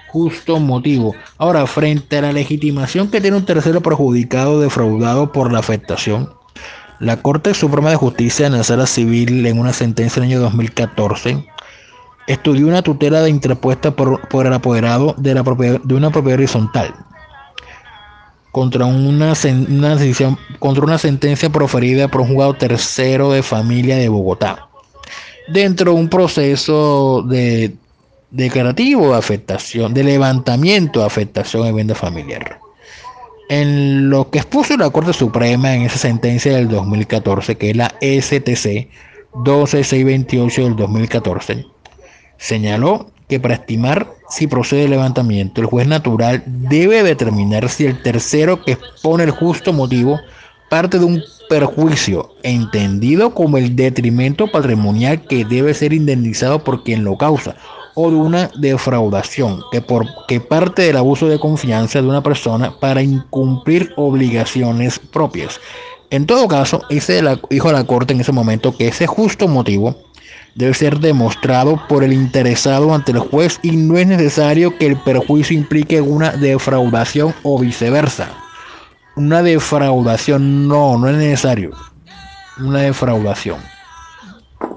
justo 0.08 0.60
motivo. 0.60 1.13
Ahora, 1.38 1.67
frente 1.67 2.17
a 2.17 2.21
la 2.21 2.32
legitimación 2.32 3.12
que 3.12 3.21
tiene 3.21 3.38
un 3.38 3.45
tercero 3.45 3.82
perjudicado 3.82 4.60
defraudado 4.62 5.32
por 5.32 5.51
la 5.51 5.60
afectación, 5.60 6.34
la 6.99 7.21
Corte 7.21 7.53
Suprema 7.53 7.89
de 7.91 7.95
Justicia 7.95 8.47
en 8.47 8.53
la 8.53 8.63
Sala 8.63 8.86
Civil, 8.86 9.45
en 9.45 9.60
una 9.60 9.73
sentencia 9.73 10.21
del 10.21 10.32
año 10.32 10.41
2014, 10.41 11.45
estudió 12.27 12.67
una 12.67 12.82
tutela 12.82 13.21
de 13.21 13.29
interpuesta 13.29 13.91
por, 13.91 14.27
por 14.29 14.45
el 14.45 14.53
apoderado 14.53 15.15
de, 15.17 15.34
la 15.34 15.43
de 15.43 15.93
una 15.93 16.12
propiedad 16.12 16.39
horizontal 16.39 16.93
contra 18.51 18.85
una, 18.85 19.33
una, 19.69 19.97
contra 20.59 20.83
una 20.83 20.97
sentencia 20.97 21.49
proferida 21.49 22.07
por 22.07 22.21
un 22.21 22.29
juzgado 22.29 22.53
tercero 22.55 23.31
de 23.31 23.43
familia 23.43 23.97
de 23.97 24.09
Bogotá 24.09 24.69
dentro 25.51 25.93
de 25.93 25.99
un 25.99 26.09
proceso 26.09 27.23
de 27.27 27.73
declarativo 28.31 29.12
de 29.12 29.17
afectación, 29.17 29.93
de 29.93 30.03
levantamiento 30.03 30.99
de 30.99 31.05
afectación 31.05 31.63
de 31.63 31.69
vivienda 31.69 31.95
familiar. 31.95 32.59
En 33.49 34.09
lo 34.09 34.29
que 34.29 34.39
expuso 34.39 34.77
la 34.77 34.91
Corte 34.91 35.13
Suprema 35.13 35.73
en 35.73 35.81
esa 35.81 35.97
sentencia 35.97 36.55
del 36.55 36.67
2014, 36.67 37.57
que 37.57 37.71
es 37.71 37.75
la 37.75 37.88
STC 37.99 38.88
12628 39.43 40.63
del 40.63 40.75
2014, 40.75 41.65
señaló 42.38 43.12
que 43.29 43.39
para 43.39 43.53
estimar 43.53 44.11
si 44.27 44.47
procede 44.47 44.85
el 44.85 44.89
levantamiento, 44.91 45.61
el 45.61 45.67
juez 45.67 45.87
natural 45.87 46.43
debe 46.45 47.03
determinar 47.03 47.69
si 47.69 47.85
el 47.85 48.01
tercero 48.01 48.63
que 48.63 48.73
expone 48.73 49.23
el 49.23 49.31
justo 49.31 49.71
motivo 49.71 50.19
parte 50.69 50.99
de 50.99 51.05
un 51.05 51.23
perjuicio 51.47 52.35
entendido 52.43 53.33
como 53.33 53.57
el 53.57 53.75
detrimento 53.75 54.51
patrimonial 54.51 55.21
que 55.21 55.45
debe 55.45 55.73
ser 55.73 55.93
indemnizado 55.93 56.63
por 56.63 56.83
quien 56.83 57.03
lo 57.03 57.17
causa 57.17 57.55
o 57.95 58.09
de 58.09 58.15
una 58.15 58.51
defraudación 58.59 59.61
que, 59.71 59.81
por, 59.81 60.05
que 60.27 60.39
parte 60.39 60.83
del 60.83 60.97
abuso 60.97 61.27
de 61.27 61.39
confianza 61.39 62.01
de 62.01 62.07
una 62.07 62.21
persona 62.21 62.73
para 62.79 63.01
incumplir 63.01 63.91
obligaciones 63.95 64.99
propias. 64.99 65.59
En 66.11 66.25
todo 66.25 66.47
caso, 66.47 66.81
dice 66.89 67.21
la, 67.21 67.39
dijo 67.49 67.71
la 67.71 67.83
Corte 67.83 68.13
en 68.13 68.21
ese 68.21 68.31
momento 68.31 68.75
que 68.75 68.87
ese 68.87 69.05
justo 69.05 69.47
motivo 69.47 69.95
debe 70.60 70.74
ser 70.74 71.00
demostrado 71.00 71.82
por 71.88 72.04
el 72.04 72.12
interesado 72.12 72.93
ante 72.93 73.13
el 73.13 73.19
juez 73.19 73.62
y 73.63 73.78
no 73.78 73.98
es 73.98 74.06
necesario 74.08 74.78
que 74.78 74.88
el 74.88 74.98
perjuicio 74.98 75.58
implique 75.58 76.02
una 76.02 76.32
defraudación 76.32 77.34
o 77.43 77.58
viceversa. 77.58 78.28
Una 79.15 79.41
defraudación 79.41 80.67
no, 80.67 80.98
no 80.98 81.08
es 81.08 81.15
necesario. 81.15 81.72
Una 82.58 82.80
defraudación. 82.80 83.58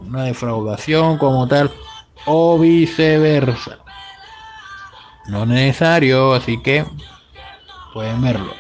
Una 0.07 0.23
defraudación 0.23 1.19
como 1.19 1.49
tal 1.49 1.69
o 2.27 2.61
viceversa. 2.61 3.79
No 5.27 5.43
es 5.43 5.49
necesario, 5.49 6.33
así 6.35 6.63
que 6.63 6.87
pueden 7.93 8.23
verlo. 8.23 8.53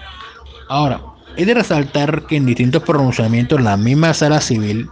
Ahora, 0.68 1.00
es 1.36 1.46
de 1.46 1.54
resaltar 1.54 2.26
que 2.26 2.34
en 2.34 2.46
distintos 2.46 2.82
pronunciamientos 2.82 3.60
la 3.60 3.76
misma 3.76 4.12
sala 4.12 4.40
civil, 4.40 4.90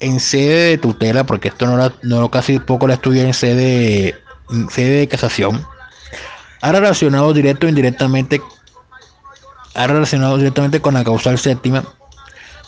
en 0.00 0.20
sede 0.20 0.70
de 0.70 0.78
tutela, 0.78 1.24
porque 1.24 1.48
esto 1.48 1.66
no, 1.66 1.92
no 2.02 2.30
casi 2.30 2.58
poco 2.58 2.86
la 2.86 2.94
estudié 2.94 3.24
en 3.24 3.34
sede, 3.34 4.14
en 4.50 4.70
sede 4.70 5.00
de 5.00 5.08
casación, 5.08 5.64
ha 6.60 6.72
relacionado 6.72 7.32
directo 7.32 7.66
o 7.66 7.68
indirectamente, 7.68 8.40
ha 9.74 9.86
relacionado 9.86 10.36
directamente 10.38 10.80
con 10.80 10.94
la 10.94 11.04
causal 11.04 11.38
séptima 11.38 11.84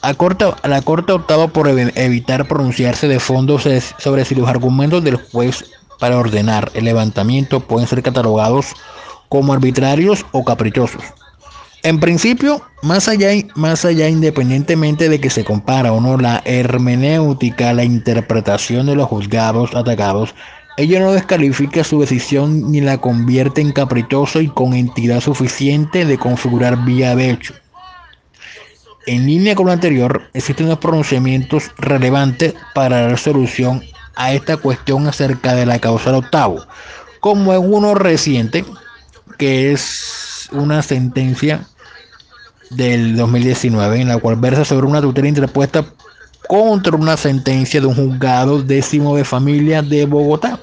la 0.06 0.14
Corte, 0.14 0.44
la 0.62 0.82
Corte 0.82 1.10
ha 1.10 1.16
optado 1.16 1.48
por 1.48 1.66
evitar 1.68 2.46
pronunciarse 2.46 3.08
de 3.08 3.18
fondo 3.18 3.58
sobre 3.58 4.24
si 4.24 4.36
los 4.36 4.48
argumentos 4.48 5.02
del 5.02 5.16
juez 5.16 5.64
para 5.98 6.16
ordenar 6.16 6.70
el 6.74 6.84
levantamiento 6.84 7.58
pueden 7.58 7.88
ser 7.88 8.04
catalogados 8.04 8.66
como 9.28 9.52
arbitrarios 9.52 10.24
o 10.30 10.44
caprichosos. 10.44 11.02
En 11.86 12.00
principio, 12.00 12.62
más 12.82 13.06
allá, 13.06 13.28
más 13.54 13.84
allá, 13.84 14.08
independientemente 14.08 15.08
de 15.08 15.20
que 15.20 15.30
se 15.30 15.44
compara 15.44 15.92
o 15.92 16.00
no 16.00 16.16
la 16.16 16.42
hermenéutica, 16.44 17.72
la 17.72 17.84
interpretación 17.84 18.86
de 18.86 18.96
los 18.96 19.06
juzgados 19.06 19.72
atacados, 19.72 20.34
ello 20.78 20.98
no 20.98 21.12
descalifica 21.12 21.84
su 21.84 22.00
decisión 22.00 22.72
ni 22.72 22.80
la 22.80 22.98
convierte 22.98 23.60
en 23.60 23.70
caprichoso 23.70 24.40
y 24.40 24.48
con 24.48 24.74
entidad 24.74 25.20
suficiente 25.20 26.04
de 26.04 26.18
configurar 26.18 26.84
vía 26.84 27.14
de 27.14 27.30
hecho. 27.30 27.54
En 29.06 29.24
línea 29.24 29.54
con 29.54 29.66
lo 29.66 29.72
anterior, 29.72 30.22
existen 30.34 30.66
unos 30.66 30.80
pronunciamientos 30.80 31.70
relevantes 31.78 32.54
para 32.74 33.02
dar 33.02 33.16
solución 33.16 33.80
a 34.16 34.32
esta 34.32 34.56
cuestión 34.56 35.06
acerca 35.06 35.54
de 35.54 35.66
la 35.66 35.78
causa 35.78 36.10
del 36.10 36.24
octavo, 36.24 36.66
como 37.20 37.54
en 37.54 37.72
uno 37.72 37.94
reciente, 37.94 38.64
que 39.38 39.70
es 39.70 40.48
una 40.50 40.82
sentencia 40.82 41.64
del 42.70 43.16
2019, 43.16 44.00
en 44.00 44.08
la 44.08 44.18
cual 44.18 44.36
versa 44.36 44.64
sobre 44.64 44.86
una 44.86 45.00
tutela 45.00 45.28
interpuesta 45.28 45.84
contra 46.48 46.96
una 46.96 47.16
sentencia 47.16 47.80
de 47.80 47.86
un 47.86 47.94
juzgado 47.94 48.62
décimo 48.62 49.16
de 49.16 49.24
familia 49.24 49.82
de 49.82 50.06
Bogotá, 50.06 50.60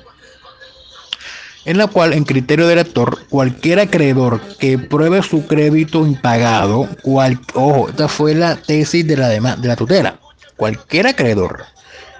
en 1.65 1.77
la 1.77 1.87
cual, 1.87 2.13
en 2.13 2.25
criterio 2.25 2.67
del 2.67 2.79
actor, 2.79 3.19
cualquier 3.29 3.79
acreedor 3.79 4.41
que 4.59 4.77
pruebe 4.77 5.21
su 5.23 5.45
crédito 5.47 6.05
impagado, 6.05 6.89
ojo, 7.53 7.89
esta 7.89 8.07
fue 8.07 8.35
la 8.35 8.55
tesis 8.55 9.07
de 9.07 9.17
la, 9.17 9.29
de 9.29 9.67
la 9.67 9.75
tutela, 9.75 10.19
cualquier 10.57 11.07
acreedor 11.07 11.65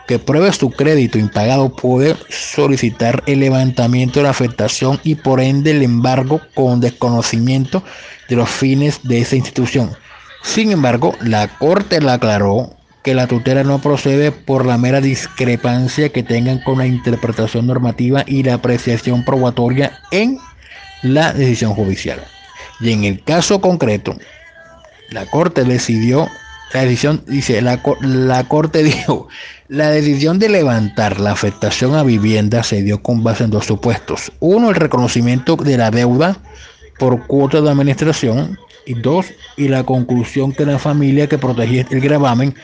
que 0.07 0.19
pruebe 0.19 0.51
su 0.51 0.69
crédito 0.69 1.17
impagado 1.17 1.69
puede 1.69 2.15
solicitar 2.29 3.23
el 3.25 3.39
levantamiento 3.39 4.19
de 4.19 4.23
la 4.23 4.31
afectación 4.31 4.99
y 5.03 5.15
por 5.15 5.39
ende 5.39 5.71
el 5.71 5.81
embargo 5.81 6.41
con 6.53 6.81
desconocimiento 6.81 7.83
de 8.29 8.35
los 8.35 8.49
fines 8.49 8.99
de 9.03 9.19
esa 9.19 9.35
institución. 9.35 9.91
Sin 10.43 10.71
embargo, 10.71 11.15
la 11.21 11.47
Corte 11.47 12.01
la 12.01 12.13
aclaró 12.13 12.75
que 13.03 13.13
la 13.13 13.27
tutela 13.27 13.63
no 13.63 13.79
procede 13.79 14.31
por 14.31 14.65
la 14.65 14.77
mera 14.77 15.01
discrepancia 15.01 16.09
que 16.09 16.23
tengan 16.23 16.59
con 16.59 16.77
la 16.77 16.87
interpretación 16.87 17.67
normativa 17.67 18.23
y 18.25 18.43
la 18.43 18.55
apreciación 18.55 19.25
probatoria 19.25 19.99
en 20.11 20.39
la 21.01 21.33
decisión 21.33 21.73
judicial. 21.73 22.23
Y 22.79 22.91
en 22.91 23.03
el 23.03 23.23
caso 23.23 23.59
concreto, 23.59 24.15
la 25.09 25.25
Corte 25.25 25.63
decidió 25.63 26.27
la 26.73 26.81
decisión, 26.81 27.23
dice, 27.27 27.61
la, 27.61 27.81
la 28.01 28.43
Corte 28.45 28.83
dijo, 28.83 29.27
la 29.67 29.89
decisión 29.89 30.39
de 30.39 30.49
levantar 30.49 31.19
la 31.19 31.31
afectación 31.31 31.95
a 31.95 32.03
vivienda 32.03 32.63
se 32.63 32.81
dio 32.81 33.01
con 33.03 33.23
base 33.23 33.43
en 33.43 33.51
dos 33.51 33.65
supuestos. 33.65 34.31
Uno, 34.39 34.69
el 34.69 34.75
reconocimiento 34.75 35.55
de 35.55 35.77
la 35.77 35.91
deuda 35.91 36.37
por 37.03 37.27
cuota 37.27 37.59
de 37.59 37.69
administración. 37.69 38.57
Y 38.85 38.93
dos, 38.93 39.25
y 39.57 39.67
la 39.67 39.83
conclusión 39.83 40.53
que 40.53 40.65
la 40.65 40.79
familia 40.79 41.27
que 41.27 41.37
protegía 41.37 41.85
el 41.89 41.99
gravamen 41.99 42.55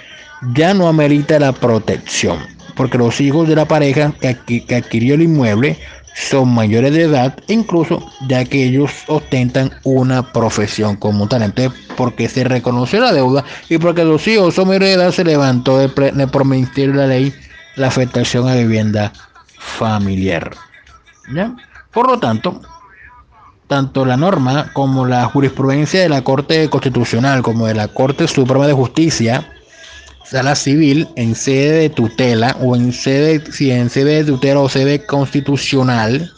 ya 0.54 0.74
no 0.74 0.88
amerita 0.88 1.40
la 1.40 1.52
protección, 1.52 2.40
porque 2.76 2.98
los 2.98 3.20
hijos 3.20 3.50
de 3.50 3.56
la 3.56 3.66
pareja 3.66 4.14
que, 4.22 4.76
adquirió 4.76 5.16
el 5.16 5.24
inmueble 5.24 5.78
son 6.16 6.54
mayores 6.54 6.94
de 6.94 7.04
edad, 7.04 7.38
incluso 7.48 8.02
ya 8.30 8.46
que 8.46 8.64
ellos 8.64 8.92
ostentan 9.08 9.72
una 9.84 10.32
profesión 10.32 10.96
como 10.96 11.28
tal. 11.28 11.44
Entonces, 11.44 11.78
porque 11.98 12.30
se 12.30 12.46
reconoció 12.46 13.02
la 13.02 13.12
deuda 13.12 13.44
y 13.68 13.78
porque 13.78 14.06
los 14.06 14.26
hijos 14.28 14.56
son 14.56 14.70
mayores 14.70 14.90
de 14.90 14.94
edad, 14.96 15.12
se 15.12 15.26
levantó 15.26 15.78
de, 15.78 15.90
de 15.90 16.88
la 16.88 17.08
ley 17.08 17.34
la 17.76 17.88
afectación 17.88 18.48
a 18.48 18.56
vivienda 18.56 19.12
familiar. 19.58 20.52
Por 21.92 22.08
lo 22.08 22.20
tanto, 22.20 22.62
tanto 23.70 24.04
la 24.04 24.18
norma 24.18 24.74
como 24.74 25.06
la 25.06 25.26
jurisprudencia 25.26 26.02
de 26.02 26.10
la 26.10 26.24
Corte 26.24 26.70
Constitucional 26.70 27.44
como 27.44 27.68
de 27.68 27.76
la 27.76 27.88
Corte 27.88 28.28
Suprema 28.28 28.66
de 28.66 28.74
Justicia 28.74 29.48
sala 30.26 30.56
civil 30.56 31.08
en 31.16 31.36
sede 31.36 31.72
de 31.80 31.90
tutela 31.90 32.58
o 32.62 32.76
en 32.76 32.92
sede, 32.92 33.44
si 33.52 33.72
en 33.72 33.90
sede 33.90 34.24
de 34.24 34.32
tutela 34.32 34.60
o 34.60 34.70
sede 34.70 35.06
constitucional, 35.06 36.32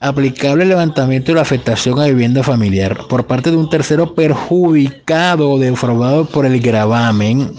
aplicable 0.00 0.62
el 0.62 0.68
levantamiento 0.68 1.32
de 1.32 1.36
la 1.36 1.42
afectación 1.42 2.00
a 2.00 2.06
vivienda 2.06 2.42
familiar 2.42 2.98
por 3.08 3.26
parte 3.26 3.50
de 3.50 3.56
un 3.56 3.68
tercero 3.68 4.14
perjudicado 4.14 5.50
o 5.50 5.58
defraudado 5.58 6.24
por 6.24 6.46
el 6.46 6.60
gravamen. 6.60 7.52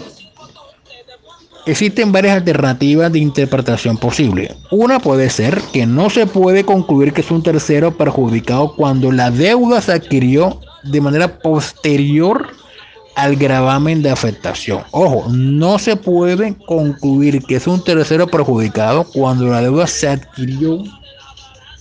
Existen 1.66 2.12
varias 2.12 2.36
alternativas 2.36 3.10
de 3.10 3.18
interpretación 3.18 3.96
posible. 3.96 4.54
Una 4.70 5.00
puede 5.00 5.28
ser 5.28 5.60
que 5.72 5.84
no 5.84 6.10
se 6.10 6.24
puede 6.24 6.64
concluir 6.64 7.12
que 7.12 7.22
es 7.22 7.30
un 7.32 7.42
tercero 7.42 7.96
perjudicado 7.96 8.76
cuando 8.76 9.10
la 9.10 9.32
deuda 9.32 9.80
se 9.80 9.94
adquirió 9.94 10.60
de 10.84 11.00
manera 11.00 11.40
posterior 11.40 12.46
al 13.16 13.34
gravamen 13.34 14.00
de 14.00 14.10
afectación. 14.10 14.84
Ojo, 14.92 15.28
no 15.28 15.80
se 15.80 15.96
puede 15.96 16.54
concluir 16.66 17.42
que 17.42 17.56
es 17.56 17.66
un 17.66 17.82
tercero 17.82 18.28
perjudicado 18.28 19.02
cuando 19.02 19.46
la 19.46 19.60
deuda 19.60 19.88
se 19.88 20.08
adquirió 20.08 20.84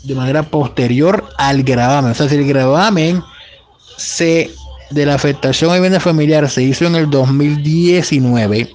de 0.03 0.15
manera 0.15 0.41
posterior 0.41 1.23
al 1.37 1.61
gravamen. 1.61 2.11
O 2.11 2.15
sea, 2.15 2.27
si 2.27 2.35
el 2.37 2.47
gravamen 2.47 3.21
se, 3.97 4.49
de 4.89 5.05
la 5.05 5.13
afectación 5.13 5.69
a 5.69 5.75
vivienda 5.75 5.99
familiar 5.99 6.49
se 6.49 6.63
hizo 6.63 6.85
en 6.85 6.95
el 6.95 7.07
2019 7.07 8.67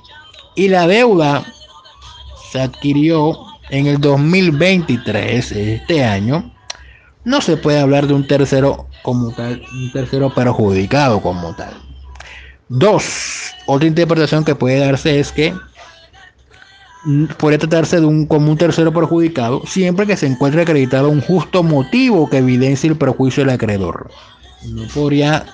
y 0.60 0.68
la 0.68 0.86
deuda 0.86 1.42
se 2.52 2.60
adquirió 2.60 3.34
en 3.70 3.86
el 3.86 3.98
2023, 3.98 5.52
este 5.52 6.04
año, 6.04 6.52
no 7.24 7.40
se 7.40 7.56
puede 7.56 7.80
hablar 7.80 8.06
de 8.06 8.12
un 8.12 8.26
tercero 8.26 8.86
como 9.02 9.30
tal, 9.30 9.62
un 9.72 9.90
tercero 9.90 10.28
perjudicado 10.34 11.22
como 11.22 11.56
tal. 11.56 11.72
Dos, 12.68 13.54
otra 13.64 13.88
interpretación 13.88 14.44
que 14.44 14.54
puede 14.54 14.80
darse 14.80 15.18
es 15.18 15.32
que 15.32 15.54
puede 17.38 17.56
tratarse 17.56 17.98
de 17.98 18.04
un 18.04 18.26
común 18.26 18.58
tercero 18.58 18.92
perjudicado 18.92 19.62
siempre 19.64 20.06
que 20.06 20.18
se 20.18 20.26
encuentre 20.26 20.60
acreditado 20.60 21.08
un 21.08 21.22
justo 21.22 21.62
motivo 21.62 22.28
que 22.28 22.36
evidencie 22.36 22.90
el 22.90 22.98
perjuicio 22.98 23.46
del 23.46 23.54
acreedor. 23.54 24.10
No 24.68 24.82
podría 24.92 25.46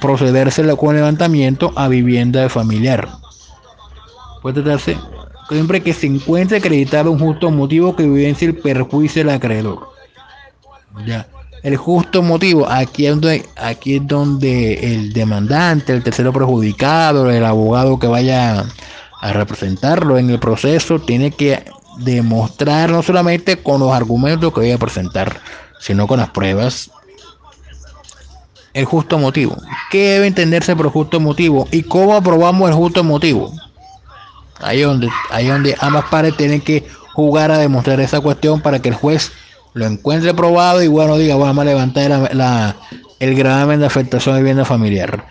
procederse 0.00 0.64
con 0.76 0.94
levantamiento 0.94 1.72
a 1.74 1.88
vivienda 1.88 2.42
de 2.42 2.48
familiar. 2.48 3.08
Puede 4.42 4.62
tratarse 4.62 4.96
siempre 5.48 5.82
que 5.82 5.92
se 5.92 6.06
encuentre 6.06 6.58
acreditado 6.58 7.10
un 7.10 7.18
justo 7.18 7.50
motivo 7.50 7.96
que 7.96 8.04
evidencie 8.04 8.48
el 8.48 8.56
perjuicio 8.56 9.24
del 9.24 9.34
acreedor. 9.34 9.88
Ya 11.06 11.26
el 11.62 11.76
justo 11.76 12.22
motivo. 12.22 12.68
Aquí 12.68 13.06
es 13.06 13.12
donde, 13.12 13.46
aquí 13.56 13.96
es 13.96 14.06
donde 14.06 14.94
el 14.94 15.12
demandante, 15.12 15.92
el 15.92 16.02
tercero 16.02 16.32
perjudicado, 16.32 17.30
el 17.30 17.44
abogado 17.44 17.98
que 17.98 18.06
vaya 18.06 18.64
a 19.20 19.32
representarlo 19.32 20.18
en 20.18 20.30
el 20.30 20.38
proceso, 20.38 21.00
tiene 21.00 21.30
que 21.30 21.64
demostrar 21.98 22.90
no 22.90 23.02
solamente 23.02 23.56
con 23.56 23.80
los 23.80 23.92
argumentos 23.92 24.52
que 24.52 24.60
vaya 24.60 24.76
a 24.76 24.78
presentar, 24.78 25.40
sino 25.80 26.06
con 26.06 26.20
las 26.20 26.30
pruebas. 26.30 26.90
El 28.74 28.84
justo 28.84 29.18
motivo. 29.18 29.56
¿Qué 29.90 30.12
debe 30.12 30.26
entenderse 30.28 30.76
por 30.76 30.88
justo 30.90 31.18
motivo? 31.18 31.66
¿Y 31.72 31.82
cómo 31.82 32.14
aprobamos 32.14 32.68
el 32.68 32.76
justo 32.76 33.02
motivo? 33.02 33.52
Ahí 34.60 34.80
donde, 34.80 35.08
ahí 35.30 35.46
donde 35.46 35.76
ambas 35.80 36.04
partes 36.06 36.36
tienen 36.36 36.60
que 36.60 36.86
jugar 37.14 37.50
a 37.50 37.58
demostrar 37.58 38.00
esa 38.00 38.20
cuestión 38.20 38.60
para 38.60 38.80
que 38.80 38.88
el 38.90 38.94
juez 38.94 39.32
lo 39.74 39.86
encuentre 39.86 40.34
probado 40.34 40.82
y 40.82 40.88
bueno, 40.88 41.16
diga, 41.16 41.36
vamos 41.36 41.62
a 41.62 41.64
levantar 41.64 42.34
la, 42.34 42.76
el 43.20 43.34
gravamen 43.34 43.80
de 43.80 43.86
afectación 43.86 44.34
de 44.34 44.40
vivienda 44.40 44.64
familiar. 44.64 45.24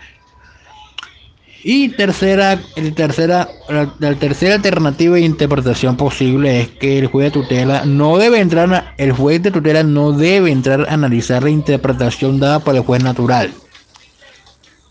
Y 1.64 1.88
tercera, 1.90 2.60
el 2.76 2.94
tercera, 2.94 3.48
la, 3.68 4.14
tercera 4.14 4.54
alternativa 4.54 5.16
de 5.16 5.22
interpretación 5.22 5.96
posible 5.96 6.60
es 6.60 6.68
que 6.68 6.98
el 6.98 7.08
juez 7.08 7.26
de 7.26 7.40
tutela 7.42 7.84
no 7.84 8.16
debe 8.16 8.40
entrar, 8.40 8.94
el 8.96 9.12
juez 9.12 9.42
de 9.42 9.50
tutela 9.50 9.82
no 9.82 10.12
debe 10.12 10.52
entrar 10.52 10.86
a 10.88 10.94
analizar 10.94 11.42
la 11.42 11.50
interpretación 11.50 12.38
dada 12.38 12.60
por 12.60 12.76
el 12.76 12.82
juez 12.82 13.02
natural. 13.02 13.50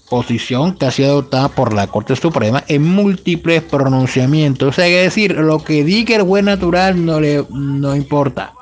Posición 0.10 0.76
que 0.76 0.86
ha 0.86 0.92
sido 0.92 1.10
adoptada 1.10 1.50
por 1.50 1.74
la 1.74 1.88
Corte 1.88 2.16
Suprema 2.16 2.64
en 2.68 2.84
múltiples 2.84 3.62
pronunciamientos. 3.62 4.70
O 4.70 4.72
sea, 4.72 4.88
es 4.88 5.04
decir, 5.04 5.36
lo 5.36 5.64
que 5.64 5.84
diga 5.84 6.16
el 6.16 6.24
juez 6.24 6.46
natural 6.46 7.06
no 7.06 7.20
le 7.20 7.46
no 7.50 7.96
importa. 7.96 8.54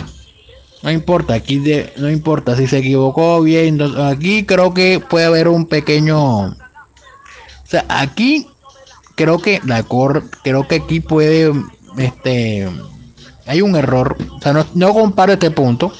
No 0.81 0.91
importa, 0.91 1.33
aquí 1.33 1.59
de, 1.59 1.93
no 1.97 2.09
importa 2.09 2.55
si 2.55 2.67
se 2.67 2.79
equivocó 2.79 3.41
bien. 3.41 3.79
Aquí 3.97 4.45
creo 4.45 4.73
que 4.73 4.99
puede 4.99 5.25
haber 5.25 5.47
un 5.47 5.65
pequeño. 5.65 6.47
O 6.47 6.55
sea, 7.63 7.85
aquí 7.89 8.47
creo 9.15 9.39
que 9.39 9.61
la 9.65 9.83
cor, 9.83 10.23
creo 10.43 10.67
que 10.67 10.75
aquí 10.75 10.99
puede, 10.99 11.51
este, 11.97 12.69
hay 13.45 13.61
un 13.61 13.75
error. 13.75 14.15
O 14.31 14.41
sea, 14.41 14.53
no, 14.53 14.65
no 14.73 14.93
comparo 14.93 15.33
este 15.33 15.51
punto 15.51 15.91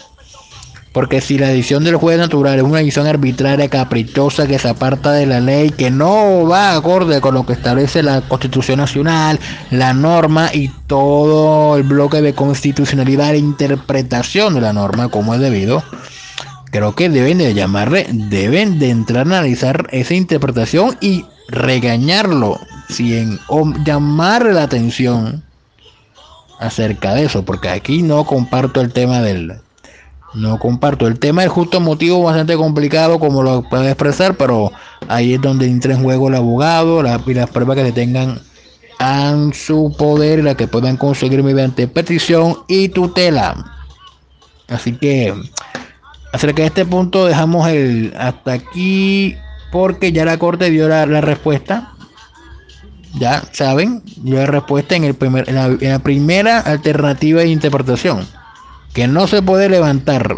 porque 0.96 1.20
si 1.20 1.38
la 1.38 1.50
decisión 1.50 1.84
del 1.84 1.98
juez 1.98 2.18
natural 2.18 2.56
es 2.56 2.64
una 2.64 2.78
decisión 2.78 3.06
arbitraria, 3.06 3.68
caprichosa, 3.68 4.48
que 4.48 4.58
se 4.58 4.70
aparta 4.70 5.12
de 5.12 5.26
la 5.26 5.42
ley, 5.42 5.70
que 5.72 5.92
no 5.92 6.48
va 6.48 6.74
acorde 6.74 7.20
con 7.20 7.34
lo 7.34 7.46
que 7.46 7.52
establece 7.52 8.02
la 8.02 8.22
Constitución 8.22 8.78
Nacional, 8.78 9.38
la 9.72 9.94
norma 9.94 10.52
y 10.54 10.70
todo 10.88 11.76
el 11.76 11.84
bloque 11.84 12.22
de 12.22 12.34
constitucionalidad 12.34 13.34
e 13.34 13.40
interpretación 13.40 14.54
de 14.54 14.62
la 14.62 14.72
norma 14.72 15.10
como 15.10 15.34
es 15.34 15.42
debido, 15.42 15.84
creo 16.72 16.96
que 16.96 17.10
deben 17.10 17.40
de 17.40 17.54
llamarle, 17.54 18.08
deben 18.10 18.80
de 18.80 18.90
entrar 18.90 19.28
a 19.28 19.40
analizar 19.40 19.90
esa 19.92 20.14
interpretación 20.14 20.96
y 21.02 21.26
regañarlo, 21.50 22.58
si 22.88 23.18
en, 23.18 23.38
o 23.50 23.70
llamarle 23.84 24.54
la 24.54 24.64
atención 24.64 25.44
acerca 26.58 27.16
de 27.16 27.26
eso, 27.26 27.44
porque 27.44 27.68
aquí 27.68 28.02
no 28.02 28.24
comparto 28.24 28.80
el 28.80 28.94
tema 28.94 29.20
del, 29.20 29.60
no 30.36 30.60
comparto 30.60 31.08
el 31.08 31.20
tema 31.20 31.42
del 31.42 31.50
justo 31.50 31.80
motivo 31.80 32.24
bastante 32.24 32.56
complicado 32.56 33.20
como 33.20 33.42
lo 33.42 33.64
puede 33.64 33.88
expresar, 33.88 34.36
pero 34.36 34.72
ahí 35.08 35.34
es 35.34 35.42
donde 35.42 35.68
entra 35.68 35.94
en 35.94 36.04
juego 36.04 36.28
el 36.28 36.36
abogado 36.36 37.02
y 37.26 37.34
las 37.34 37.50
pruebas 37.50 37.78
que 37.78 37.86
se 37.86 37.92
tengan 37.92 38.40
en 39.00 39.54
su 39.54 39.96
poder, 39.98 40.44
la 40.44 40.56
que 40.56 40.68
puedan 40.68 40.98
conseguir 40.98 41.44
mediante 41.44 41.88
petición 41.88 42.58
y 42.68 42.90
tutela. 42.90 43.72
Así 44.68 44.94
que 44.94 45.34
acerca 46.34 46.64
de 46.64 46.68
este 46.68 46.86
punto 46.86 47.26
dejamos 47.26 47.68
el 47.68 48.14
hasta 48.18 48.54
aquí 48.54 49.36
porque 49.72 50.12
ya 50.12 50.26
la 50.26 50.38
corte 50.38 50.70
dio 50.70 50.88
la, 50.88 51.06
respuesta. 51.22 51.92
Ya 53.20 53.44
saben, 53.52 54.04
dio 54.18 54.38
la 54.38 54.46
respuesta 54.46 54.96
en, 54.96 55.06
el 55.06 55.16
primer, 55.16 55.50
en, 55.50 55.56
la, 55.56 56.00
primera 56.00 56.60
alternativa 56.60 57.42
de 57.42 57.48
interpretación. 57.48 58.26
Que 58.96 59.08
no 59.08 59.28
se 59.28 59.44
puede 59.44 59.70
levantar, 59.70 60.36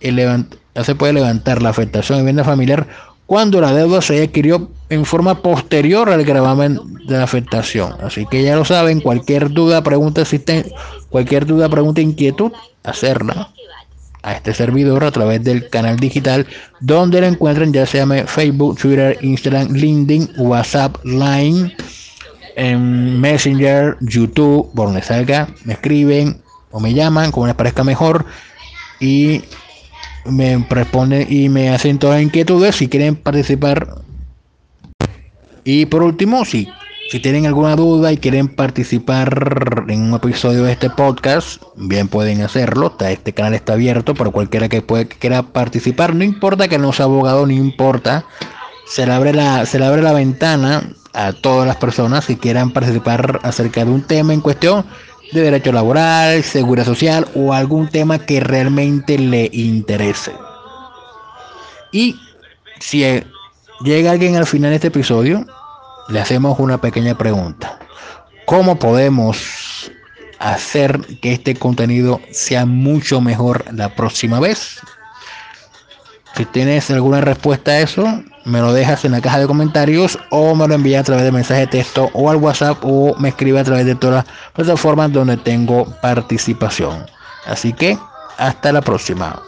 el 0.00 0.16
levant, 0.16 0.56
se 0.82 0.94
puede 0.96 1.12
levantar 1.12 1.62
la 1.62 1.68
afectación 1.68 2.18
de 2.18 2.22
vivienda 2.22 2.42
familiar 2.42 2.88
cuando 3.26 3.60
la 3.60 3.72
deuda 3.72 4.02
se 4.02 4.22
adquirió 4.22 4.70
en 4.88 5.04
forma 5.04 5.40
posterior 5.40 6.10
al 6.10 6.24
gravamen 6.24 6.80
de 7.06 7.16
la 7.16 7.22
afectación. 7.22 7.94
Así 8.02 8.26
que 8.26 8.42
ya 8.42 8.56
lo 8.56 8.64
saben, 8.64 9.00
cualquier 9.00 9.50
duda, 9.50 9.82
pregunta, 9.82 10.24
cualquier 11.08 11.46
duda, 11.46 11.68
pregunta, 11.68 12.00
inquietud, 12.00 12.52
hacerla 12.82 13.50
a 14.22 14.34
este 14.34 14.54
servidor 14.54 15.04
a 15.04 15.10
través 15.10 15.42
del 15.42 15.68
canal 15.68 15.98
digital 15.98 16.46
donde 16.80 17.20
lo 17.20 17.26
encuentren 17.26 17.72
ya 17.72 17.86
sea 17.86 18.06
Facebook, 18.26 18.78
Twitter, 18.78 19.18
Instagram, 19.20 19.72
LinkedIn, 19.72 20.32
WhatsApp, 20.36 20.96
Line, 21.04 21.74
en 22.56 23.20
Messenger, 23.20 23.96
YouTube, 24.00 24.70
por 24.74 24.86
donde 24.88 25.02
salga, 25.02 25.48
me 25.64 25.72
escriben 25.72 26.41
o 26.72 26.80
me 26.80 26.94
llaman 26.94 27.30
como 27.30 27.46
les 27.46 27.54
parezca 27.54 27.84
mejor 27.84 28.26
y 28.98 29.42
me 30.24 30.64
responden 30.68 31.26
y 31.30 31.48
me 31.48 31.70
hacen 31.70 31.98
todas 31.98 32.16
las 32.16 32.24
inquietudes 32.24 32.76
si 32.76 32.88
quieren 32.88 33.16
participar. 33.16 34.02
Y 35.64 35.86
por 35.86 36.02
último, 36.02 36.44
si, 36.44 36.68
si 37.10 37.20
tienen 37.20 37.46
alguna 37.46 37.76
duda 37.76 38.12
y 38.12 38.16
quieren 38.16 38.48
participar 38.48 39.84
en 39.88 40.02
un 40.02 40.14
episodio 40.14 40.64
de 40.64 40.72
este 40.72 40.90
podcast, 40.90 41.62
bien 41.76 42.08
pueden 42.08 42.42
hacerlo. 42.42 42.96
Este 43.00 43.32
canal 43.32 43.54
está 43.54 43.74
abierto 43.74 44.14
para 44.14 44.30
cualquiera 44.30 44.68
que, 44.68 44.82
puede, 44.82 45.06
quiera 45.06 45.42
participar. 45.42 46.14
No 46.14 46.24
importa 46.24 46.68
que 46.68 46.78
no 46.78 46.92
sea 46.92 47.04
abogado, 47.04 47.46
no 47.46 47.52
importa. 47.52 48.24
Se 48.86 49.06
le 49.06 49.12
abre 49.12 49.32
la, 49.32 49.64
se 49.66 49.78
le 49.78 49.86
abre 49.86 50.02
la 50.02 50.12
ventana 50.12 50.94
a 51.12 51.32
todas 51.32 51.66
las 51.66 51.76
personas 51.76 52.26
que 52.26 52.38
quieran 52.38 52.70
participar 52.70 53.40
acerca 53.42 53.84
de 53.84 53.90
un 53.90 54.02
tema 54.02 54.32
en 54.32 54.40
cuestión 54.40 54.84
de 55.32 55.42
derecho 55.42 55.72
laboral, 55.72 56.42
seguridad 56.42 56.84
social 56.84 57.26
o 57.34 57.52
algún 57.52 57.88
tema 57.88 58.18
que 58.18 58.40
realmente 58.40 59.18
le 59.18 59.48
interese. 59.52 60.32
Y 61.90 62.16
si 62.80 63.04
llega 63.84 64.10
alguien 64.10 64.36
al 64.36 64.46
final 64.46 64.70
de 64.70 64.76
este 64.76 64.88
episodio, 64.88 65.46
le 66.08 66.20
hacemos 66.20 66.58
una 66.58 66.80
pequeña 66.80 67.16
pregunta. 67.16 67.78
¿Cómo 68.44 68.78
podemos 68.78 69.90
hacer 70.38 71.00
que 71.20 71.32
este 71.32 71.54
contenido 71.54 72.20
sea 72.30 72.66
mucho 72.66 73.20
mejor 73.20 73.64
la 73.72 73.94
próxima 73.94 74.40
vez? 74.40 74.80
Si 76.36 76.46
tienes 76.46 76.90
alguna 76.90 77.20
respuesta 77.20 77.72
a 77.72 77.80
eso, 77.80 78.22
me 78.44 78.60
lo 78.60 78.72
dejas 78.72 79.04
en 79.04 79.12
la 79.12 79.20
caja 79.20 79.38
de 79.38 79.46
comentarios 79.46 80.18
o 80.30 80.54
me 80.54 80.66
lo 80.66 80.74
envías 80.74 81.02
a 81.02 81.04
través 81.04 81.24
de 81.24 81.32
mensaje 81.32 81.60
de 81.60 81.66
texto 81.66 82.10
o 82.14 82.30
al 82.30 82.36
WhatsApp 82.36 82.78
o 82.82 83.14
me 83.18 83.28
escribe 83.28 83.60
a 83.60 83.64
través 83.64 83.86
de 83.86 83.94
todas 83.94 84.24
las 84.24 84.34
plataformas 84.54 85.12
donde 85.12 85.36
tengo 85.36 85.84
participación. 86.00 87.06
Así 87.46 87.72
que 87.72 87.98
hasta 88.38 88.72
la 88.72 88.80
próxima. 88.80 89.40